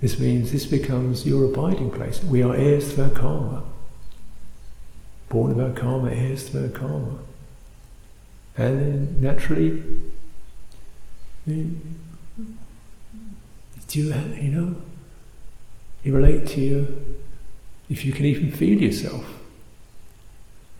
This 0.00 0.18
means 0.18 0.50
this 0.50 0.64
becomes 0.64 1.26
your 1.26 1.44
abiding 1.44 1.90
place. 1.90 2.24
We 2.24 2.42
are 2.42 2.56
heirs 2.56 2.94
to 2.94 3.04
our 3.04 3.10
karma. 3.10 3.64
Born 5.30 5.58
our 5.58 5.70
karma, 5.70 6.10
heirs 6.10 6.50
to 6.50 6.64
our 6.64 6.68
karma. 6.68 7.18
And 8.58 8.80
then 8.80 9.16
naturally, 9.20 9.82
do 11.46 11.80
you, 13.98 14.14
you 14.40 14.50
know, 14.50 14.76
you 16.02 16.14
relate 16.14 16.46
to 16.48 16.60
you 16.60 17.16
if 17.88 18.04
you 18.04 18.12
can 18.12 18.26
even 18.26 18.52
feel 18.52 18.80
yourself 18.80 19.24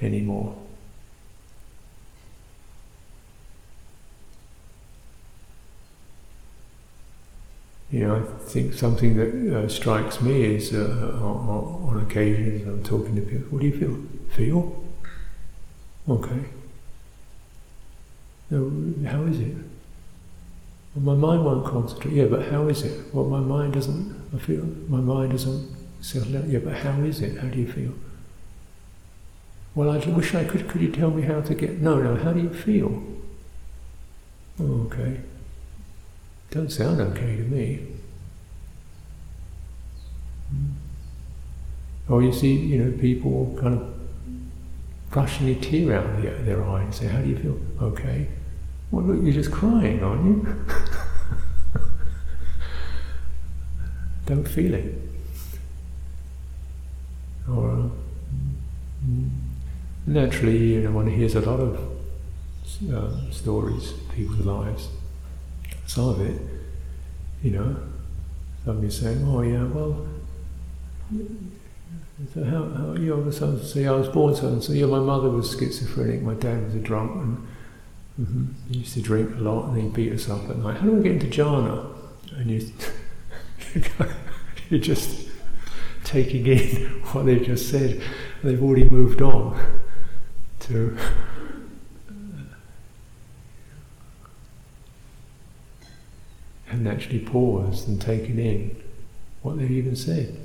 anymore. 0.00 0.56
You 7.90 8.06
know, 8.06 8.16
I 8.16 8.22
think 8.48 8.74
something 8.74 9.16
that 9.16 9.56
uh, 9.56 9.68
strikes 9.68 10.20
me 10.20 10.54
is 10.54 10.72
uh, 10.72 11.18
on, 11.22 11.88
on 11.88 12.06
occasions 12.06 12.68
I'm 12.68 12.84
talking 12.84 13.16
to 13.16 13.22
people, 13.22 13.46
what 13.50 13.62
do 13.62 13.66
you 13.66 13.78
feel? 13.78 14.19
Feel? 14.30 14.84
Okay. 16.08 16.44
No, 18.50 18.70
how 19.08 19.22
is 19.24 19.40
it? 19.40 19.54
Well, 20.94 21.14
my 21.16 21.28
mind 21.28 21.44
won't 21.44 21.66
concentrate. 21.66 22.14
Yeah, 22.14 22.24
but 22.24 22.46
how 22.46 22.66
is 22.68 22.82
it? 22.82 23.14
Well, 23.14 23.26
my 23.26 23.40
mind 23.40 23.74
doesn't. 23.74 24.14
I 24.34 24.38
feel 24.38 24.64
my 24.88 25.00
mind 25.00 25.32
doesn't 25.32 25.70
settle. 26.00 26.44
Yeah, 26.46 26.58
but 26.60 26.74
how 26.74 27.00
is 27.02 27.20
it? 27.20 27.38
How 27.38 27.48
do 27.48 27.58
you 27.58 27.70
feel? 27.70 27.92
Well, 29.74 29.90
I 29.90 29.98
wish 29.98 30.34
I 30.34 30.44
could. 30.44 30.68
Could 30.68 30.80
you 30.80 30.90
tell 30.90 31.10
me 31.10 31.22
how 31.22 31.40
to 31.40 31.54
get? 31.54 31.80
No, 31.80 32.00
no. 32.00 32.16
How 32.16 32.32
do 32.32 32.40
you 32.40 32.52
feel? 32.52 33.02
Oh, 34.58 34.86
okay. 34.86 35.20
Don't 36.50 36.70
sound 36.70 37.00
okay 37.00 37.36
to 37.36 37.42
me. 37.44 37.80
Hmm. 40.50 42.12
Or 42.12 42.22
you 42.22 42.32
see, 42.32 42.54
you 42.54 42.82
know, 42.82 42.98
people 42.98 43.56
kind 43.60 43.80
of 43.80 43.99
brushing 45.10 45.48
a 45.48 45.54
tear 45.54 45.94
out 45.96 46.06
of 46.06 46.22
their, 46.22 46.38
their 46.42 46.64
eye 46.64 46.82
and 46.82 46.94
say, 46.94 47.06
"How 47.06 47.20
do 47.20 47.28
you 47.28 47.36
feel?" 47.36 47.58
Okay. 47.82 48.28
Well, 48.90 49.04
look, 49.04 49.22
you're 49.22 49.32
just 49.32 49.52
crying, 49.52 50.02
aren't 50.02 50.24
you? 50.24 50.46
Don't 54.26 54.46
feel 54.46 54.74
it. 54.74 54.94
Or 57.48 57.90
mm, 59.04 59.30
naturally, 60.06 60.74
you 60.74 60.82
know, 60.82 60.92
one 60.92 61.08
hears 61.08 61.34
a 61.34 61.40
lot 61.40 61.60
of 61.60 61.78
uh, 62.92 63.30
stories, 63.30 63.92
people's 64.14 64.46
lives. 64.46 64.88
Some 65.86 66.08
of 66.08 66.20
it, 66.20 66.40
you 67.42 67.50
know, 67.52 67.76
somebody 68.64 68.90
saying, 68.90 69.24
"Oh 69.26 69.42
yeah, 69.42 69.64
well." 69.64 70.06
So 72.28 72.44
how, 72.44 72.64
how 72.68 72.92
you 72.94 73.16
know, 73.16 73.30
so 73.30 73.58
say 73.58 73.86
I 73.86 73.92
was 73.92 74.08
born 74.08 74.34
so 74.34 74.48
and 74.48 74.62
so. 74.62 74.72
Yeah, 74.72 74.86
my 74.86 74.98
mother 74.98 75.30
was 75.30 75.56
schizophrenic. 75.56 76.22
My 76.22 76.34
dad 76.34 76.64
was 76.64 76.74
a 76.74 76.78
drunk, 76.78 77.12
and 77.16 77.48
mm-hmm, 78.20 78.44
he 78.70 78.78
used 78.78 78.94
to 78.94 79.02
drink 79.02 79.34
a 79.36 79.38
lot, 79.38 79.68
and 79.68 79.82
he 79.82 79.88
beat 79.88 80.12
us 80.12 80.28
up 80.28 80.48
at 80.50 80.58
night. 80.58 80.76
How 80.78 80.86
do 80.86 80.98
I 80.98 81.02
get 81.02 81.12
into 81.12 81.26
jhana? 81.26 81.86
And 82.36 82.50
you, 82.50 82.70
you're 84.68 84.80
just 84.80 85.28
taking 86.04 86.46
in 86.46 86.86
what 87.12 87.26
they 87.26 87.38
just 87.38 87.70
said. 87.70 88.02
They've 88.42 88.62
already 88.62 88.88
moved 88.88 89.22
on 89.22 89.58
to. 90.60 90.98
haven't 96.66 96.86
actually 96.86 97.18
paused 97.18 97.88
and 97.88 98.00
taken 98.00 98.38
in 98.38 98.80
what 99.42 99.58
they've 99.58 99.72
even 99.72 99.96
said 99.96 100.36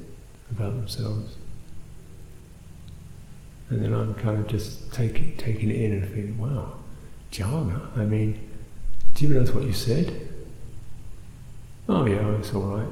about 0.50 0.74
themselves. 0.74 1.36
And 3.70 3.84
then 3.84 3.94
I'm 3.94 4.14
kind 4.16 4.40
of 4.40 4.48
just 4.48 4.94
taking 4.94 5.36
taking 5.38 5.70
it 5.70 5.82
in 5.82 5.94
and 5.94 6.08
feeling, 6.10 6.38
wow, 6.38 6.78
jhana. 7.32 7.98
I 7.98 8.06
mean, 8.06 8.40
do 9.16 9.26
you 9.26 9.32
realize 9.32 9.52
what 9.52 9.64
you 9.64 9.74
said? 9.74 10.30
Oh 11.88 12.06
yeah, 12.06 12.36
it's 12.38 12.54
all 12.54 12.78
right. 12.78 12.88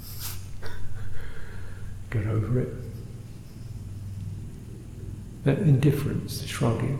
Get 2.10 2.26
over 2.26 2.60
it. 2.60 2.68
That 5.44 5.58
indifference, 5.58 6.44
shrugging. 6.44 6.98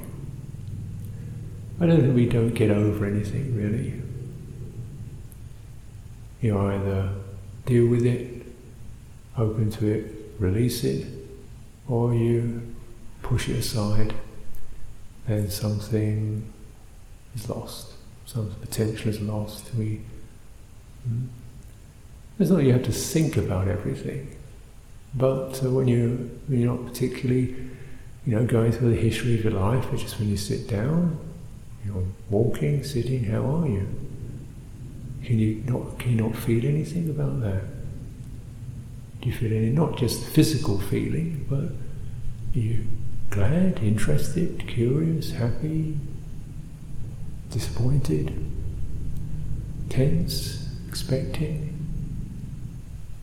I 1.81 1.87
don't 1.87 2.01
think 2.01 2.15
we 2.15 2.27
don't 2.27 2.55
get 2.55 2.71
over 2.71 3.07
anything 3.07 3.57
really. 3.57 4.01
You 6.41 6.59
either 6.59 7.13
deal 7.67 7.87
with 7.87 8.05
it, 8.05 8.47
open 9.37 9.71
to 9.73 9.87
it, 9.87 10.35
release 10.39 10.85
it, 10.85 11.07
or 11.93 12.15
you 12.15 12.75
push 13.21 13.51
it 13.51 13.59
aside 13.59 14.15
and 15.29 15.53
something 15.53 16.43
is 17.35 17.51
lost, 17.51 17.93
some 18.25 18.51
potential 18.63 19.11
is 19.11 19.21
lost. 19.21 19.75
We, 19.77 20.01
mm, 21.07 21.27
it's 22.39 22.49
not 22.49 22.63
you 22.63 22.73
have 22.73 22.85
to 22.85 22.93
think 22.93 23.37
about 23.37 23.69
everything, 23.69 24.35
but 25.15 25.63
uh, 25.63 25.69
when, 25.69 25.87
you, 25.87 26.31
when 26.47 26.63
you're 26.63 26.75
not 26.75 26.87
particularly 26.87 27.55
you 28.25 28.37
know, 28.37 28.47
going 28.47 28.73
through 28.73 28.95
the 28.95 29.01
history 29.01 29.35
of 29.35 29.45
your 29.45 29.53
life, 29.53 29.87
but 29.91 30.01
just 30.01 30.19
when 30.19 30.31
you 30.31 30.39
sit 30.39 30.69
down, 30.69 31.19
you're 31.85 32.05
walking, 32.31 32.85
sitting, 32.85 33.25
how 33.25 33.45
are 33.57 33.69
you? 33.69 33.87
Can 35.25 35.39
you 35.39 35.63
not, 35.67 35.99
can 35.99 36.13
you 36.13 36.23
not 36.23 36.37
feel 36.37 36.65
anything 36.65 37.11
about 37.11 37.43
that? 37.43 37.63
Do 39.23 39.29
you 39.29 39.35
feel 39.37 39.53
any, 39.53 39.71
not 39.71 39.97
just 39.97 40.25
physical 40.25 40.81
feeling, 40.81 41.47
but 41.49 41.61
are 41.61 42.59
you 42.59 42.87
glad, 43.31 43.79
interested, 43.79 44.67
curious, 44.67 45.31
happy, 45.31 45.97
disappointed, 47.53 48.35
tense, 49.89 50.69
expecting, 50.89 51.87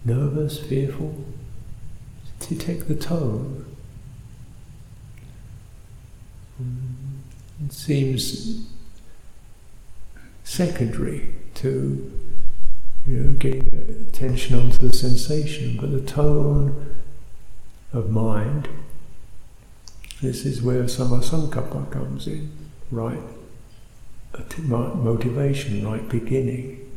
nervous, 0.06 0.58
fearful? 0.58 1.14
Detect 2.40 2.88
the 2.88 2.96
tone. 2.96 3.66
Mm, 6.62 7.66
it 7.66 7.74
seems 7.74 8.70
secondary 10.46 11.36
to 11.56 12.29
you 13.10 13.20
know, 13.22 13.32
getting 13.34 13.68
attention 14.08 14.60
onto 14.60 14.78
the 14.88 14.96
sensation, 14.96 15.78
but 15.82 15.92
the 15.92 16.02
tone 16.02 16.94
of 17.92 18.12
mind, 18.12 18.70
this 20.22 20.46
is 20.46 20.62
where 20.62 20.84
samma 20.84 21.24
sankappa 21.24 21.90
comes 21.90 22.28
in, 22.28 22.52
right 22.92 23.20
motivation, 24.60 25.84
right 25.88 26.08
beginning. 26.08 26.88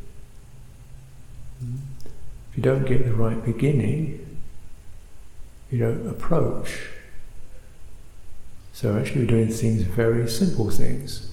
If 1.60 2.58
you 2.58 2.62
don't 2.62 2.84
get 2.84 3.06
the 3.06 3.14
right 3.14 3.42
beginning, 3.42 4.38
you 5.70 5.78
don't 5.78 6.06
approach. 6.06 6.88
So 8.74 8.98
actually 8.98 9.22
we're 9.22 9.28
doing 9.28 9.48
things, 9.48 9.82
very 9.82 10.28
simple 10.28 10.70
things. 10.70 11.30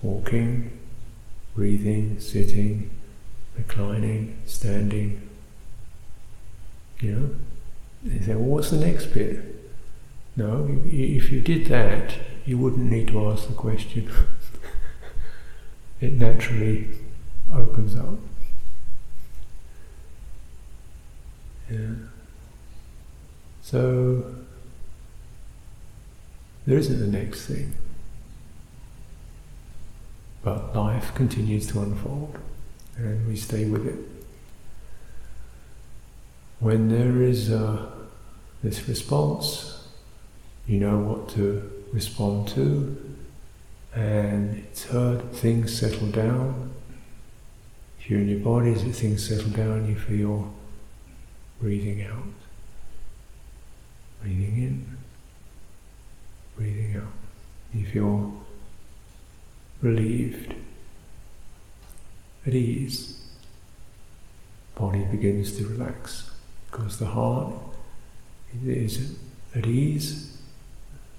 Walking, 0.00 0.78
breathing, 1.54 2.20
sitting, 2.20 2.90
reclining, 3.60 4.36
standing. 4.46 5.28
You 7.00 7.12
know? 7.12 7.30
They 8.02 8.24
say, 8.24 8.34
well, 8.34 8.44
what's 8.44 8.70
the 8.70 8.78
next 8.78 9.06
bit? 9.06 9.38
No, 10.36 10.68
if 10.84 11.30
you 11.30 11.40
did 11.40 11.66
that, 11.66 12.14
you 12.46 12.56
wouldn't 12.56 12.90
need 12.90 13.08
to 13.08 13.28
ask 13.28 13.46
the 13.46 13.54
question. 13.54 14.10
it 16.00 16.14
naturally 16.14 16.88
opens 17.52 17.96
up. 17.96 18.18
Yeah. 21.70 21.94
So, 23.62 24.34
there 26.66 26.78
isn't 26.78 26.98
the 26.98 27.18
next 27.18 27.46
thing. 27.46 27.74
But 30.42 30.74
life 30.74 31.14
continues 31.14 31.66
to 31.68 31.80
unfold 31.80 32.38
and 32.96 33.26
we 33.26 33.36
stay 33.36 33.64
with 33.64 33.86
it. 33.86 33.98
When 36.58 36.88
there 36.88 37.22
is 37.22 37.50
uh, 37.50 37.90
this 38.62 38.86
response, 38.88 39.88
you 40.66 40.78
know 40.78 40.98
what 40.98 41.28
to 41.30 41.70
respond 41.92 42.48
to, 42.48 43.16
and 43.94 44.58
it's 44.58 44.84
heard, 44.84 45.32
things 45.32 45.76
settle 45.78 46.08
down. 46.08 46.72
If 47.98 48.10
you're 48.10 48.20
in 48.20 48.28
your 48.28 48.40
body, 48.40 48.72
as 48.72 48.82
things 48.82 49.26
settle 49.26 49.50
down, 49.50 49.88
you 49.88 49.96
feel 49.96 50.52
breathing 51.60 52.02
out, 52.04 52.34
breathing 54.22 54.56
in, 54.56 54.96
breathing 56.56 56.96
out. 56.96 57.12
You 57.74 57.86
feel 57.86 58.34
relieved 59.82 60.54
at 62.50 62.56
ease, 62.56 63.20
body 64.74 65.04
begins 65.04 65.56
to 65.56 65.66
relax 65.66 66.32
because 66.68 66.98
the 66.98 67.06
heart 67.06 67.54
is 68.66 69.16
at 69.54 69.66
ease, 69.66 70.36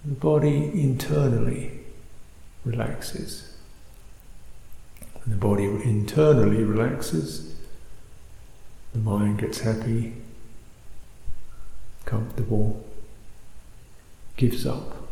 the 0.03 0.13
body 0.13 0.69
internally 0.73 1.79
relaxes. 2.65 3.55
When 5.13 5.29
the 5.29 5.38
body 5.38 5.63
internally 5.63 6.65
relaxes, 6.65 7.55
the 8.91 8.99
mind 8.99 9.39
gets 9.39 9.61
happy, 9.61 10.13
comfortable, 12.03 12.86
gives 14.36 14.65
up. 14.65 15.07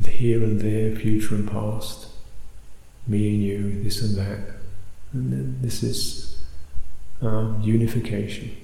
The 0.00 0.10
here 0.10 0.42
and 0.42 0.60
there, 0.60 0.94
future 0.94 1.34
and 1.34 1.50
past, 1.50 2.08
me 3.06 3.34
and 3.34 3.42
you, 3.42 3.82
this 3.82 4.02
and 4.02 4.16
that 4.16 4.61
And 5.12 5.32
then 5.32 5.58
this 5.60 5.82
is 5.82 6.38
um, 7.20 7.60
unification. 7.62 8.56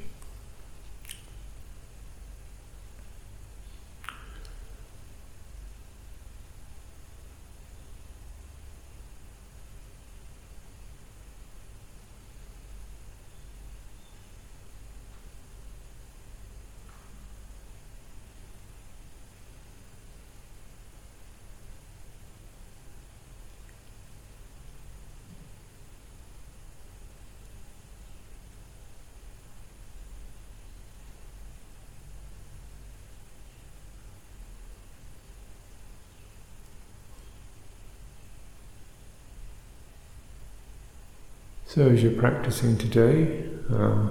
So 41.68 41.86
as 41.90 42.02
you're 42.02 42.12
practicing 42.12 42.78
today, 42.78 43.44
uh, 43.70 44.08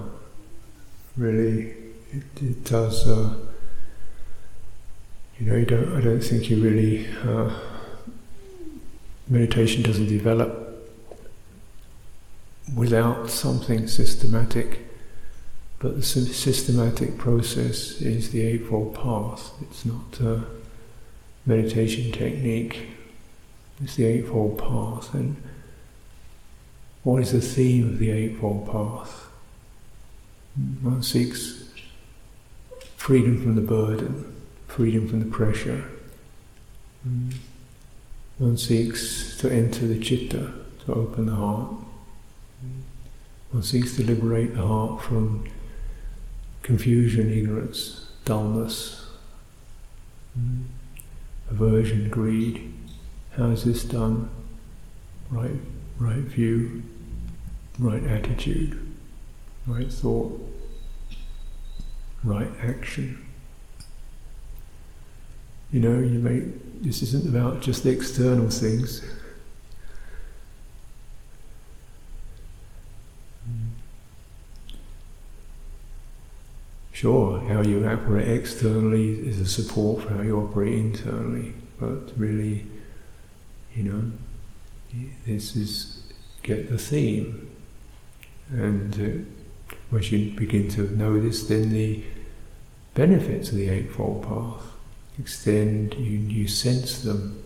really, 1.18 1.74
it, 2.12 2.24
it 2.39 2.64
does. 2.64 3.08
Uh, 3.08 3.36
you 5.39 5.47
know, 5.47 5.55
you 5.55 5.66
don't. 5.66 5.97
I 5.97 6.01
don't 6.01 6.22
think 6.22 6.51
you 6.51 6.62
really. 6.62 7.08
Uh, 7.24 7.51
meditation 9.28 9.82
doesn't 9.82 10.08
develop 10.08 10.88
without 12.76 13.28
something 13.28 13.88
systematic. 13.88 14.86
But 15.80 15.95
the 15.95 16.03
systematic 16.03 17.18
process 17.18 18.01
is 18.01 18.30
the 18.30 18.43
Eightfold 18.43 18.93
Path. 18.93 19.51
It's 19.64 19.84
not 19.84 20.20
a 20.20 20.43
meditation 21.47 22.12
technique. 22.12 22.86
It's 23.82 23.95
the 23.95 24.05
Eightfold 24.05 24.60
Path, 24.60 25.16
and 25.16 25.41
what 27.04 27.22
is 27.22 27.32
the 27.32 27.41
theme 27.41 27.88
of 27.89 28.00
the 28.00 28.12
Eightfold 28.12 28.66
Path? 28.72 29.28
One 30.82 31.04
seeks 31.04 31.66
freedom 32.95 33.41
from 33.41 33.56
the 33.56 33.62
burden, 33.62 34.36
freedom 34.68 35.08
from 35.08 35.20
the 35.20 35.26
pressure. 35.26 35.86
One 38.38 38.58
seeks 38.58 39.38
to 39.38 39.52
enter 39.52 39.88
the 39.88 40.00
chitta, 40.00 40.52
to 40.86 40.93
open 40.93 41.28
the 41.28 41.36
heart. 41.36 41.72
One 43.52 43.64
seeks 43.64 43.95
to 43.95 44.04
liberate 44.04 44.56
the 44.56 44.66
heart 44.66 45.02
from 45.02 45.48
confusion, 46.64 47.32
ignorance, 47.32 48.10
dullness, 48.26 49.06
aversion, 51.50 52.10
greed. 52.10 52.74
How 53.38 53.45
is 53.52 53.64
this 53.64 53.84
done? 53.84 54.30
Right, 55.30 55.52
right 56.00 56.16
view, 56.18 56.84
right 57.80 58.04
attitude, 58.04 58.80
right 59.66 59.91
thought, 59.91 60.39
right 62.24 62.50
action. 62.64 63.26
You 65.72 65.80
know, 65.82 66.00
you 66.00 66.20
make 66.20 66.82
this 66.82 67.02
isn't 67.02 67.28
about 67.28 67.62
just 67.62 67.84
the 67.84 67.89
external 67.89 68.50
things. 68.50 69.04
Sure, 76.91 77.39
how 77.41 77.62
you 77.62 77.88
operate 77.88 78.28
externally 78.28 79.12
is 79.20 79.39
a 79.39 79.45
support 79.45 80.02
for 80.02 80.10
how 80.16 80.22
you 80.22 80.39
operate 80.39 80.74
internally, 80.74 81.54
but 81.80 82.12
really, 82.18 82.66
you 83.76 83.84
know, 83.84 84.12
this 85.25 85.55
is 85.55 86.03
get 86.43 86.69
the 86.69 86.77
theme. 86.77 87.49
And 88.49 88.93
uh, 89.69 89.73
once 89.91 90.11
you 90.11 90.31
begin 90.38 90.69
to 90.69 90.89
notice, 90.95 91.47
then 91.47 91.69
the 91.69 92.03
benefits 92.93 93.49
of 93.49 93.55
the 93.55 93.69
Eightfold 93.69 94.23
Path 94.23 94.63
extend, 95.19 95.93
you, 95.95 96.19
you 96.19 96.47
sense 96.47 97.01
them, 97.01 97.43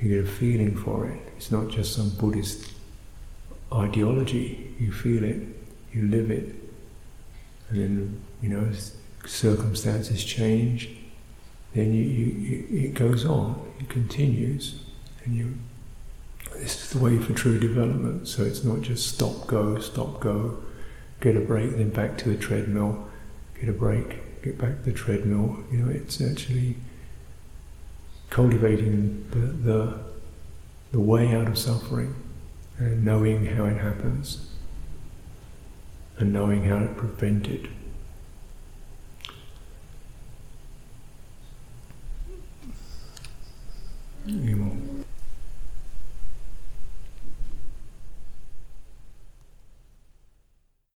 you 0.00 0.08
get 0.08 0.24
a 0.24 0.30
feeling 0.30 0.76
for 0.76 1.06
it. 1.06 1.20
It's 1.36 1.50
not 1.50 1.68
just 1.68 1.94
some 1.94 2.10
Buddhist 2.10 2.72
ideology, 3.72 4.74
you 4.78 4.92
feel 4.92 5.24
it, 5.24 5.40
you 5.92 6.08
live 6.08 6.30
it. 6.30 6.54
And 7.68 7.80
then, 7.80 8.20
you 8.40 8.48
know, 8.48 8.70
circumstances 9.26 10.24
change, 10.24 10.90
then 11.74 11.94
you, 11.94 12.02
you, 12.02 12.26
you, 12.26 12.88
it 12.88 12.94
goes 12.94 13.24
on, 13.24 13.72
it 13.80 13.88
continues, 13.88 14.82
and 15.24 15.34
you 15.34 15.54
this 16.62 16.80
is 16.80 16.90
the 16.90 16.98
way 17.04 17.18
for 17.18 17.32
true 17.32 17.58
development. 17.58 18.28
So 18.28 18.44
it's 18.44 18.62
not 18.62 18.82
just 18.82 19.12
stop, 19.12 19.48
go, 19.48 19.80
stop, 19.80 20.20
go, 20.20 20.58
get 21.20 21.36
a 21.36 21.40
break, 21.40 21.72
then 21.72 21.90
back 21.90 22.16
to 22.18 22.28
the 22.28 22.36
treadmill, 22.36 23.08
get 23.58 23.68
a 23.68 23.72
break, 23.72 24.42
get 24.42 24.58
back 24.58 24.78
to 24.78 24.90
the 24.90 24.92
treadmill. 24.92 25.58
You 25.72 25.78
know, 25.78 25.90
it's 25.90 26.20
actually 26.20 26.76
cultivating 28.30 29.26
the, 29.30 29.38
the, 29.38 29.98
the 30.92 31.00
way 31.00 31.34
out 31.34 31.48
of 31.48 31.58
suffering 31.58 32.14
and 32.78 33.04
knowing 33.04 33.46
how 33.46 33.64
it 33.64 33.78
happens 33.78 34.48
and 36.18 36.32
knowing 36.32 36.64
how 36.64 36.78
to 36.78 36.86
prevent 36.86 37.48
it. 37.48 37.66
You 44.24 45.01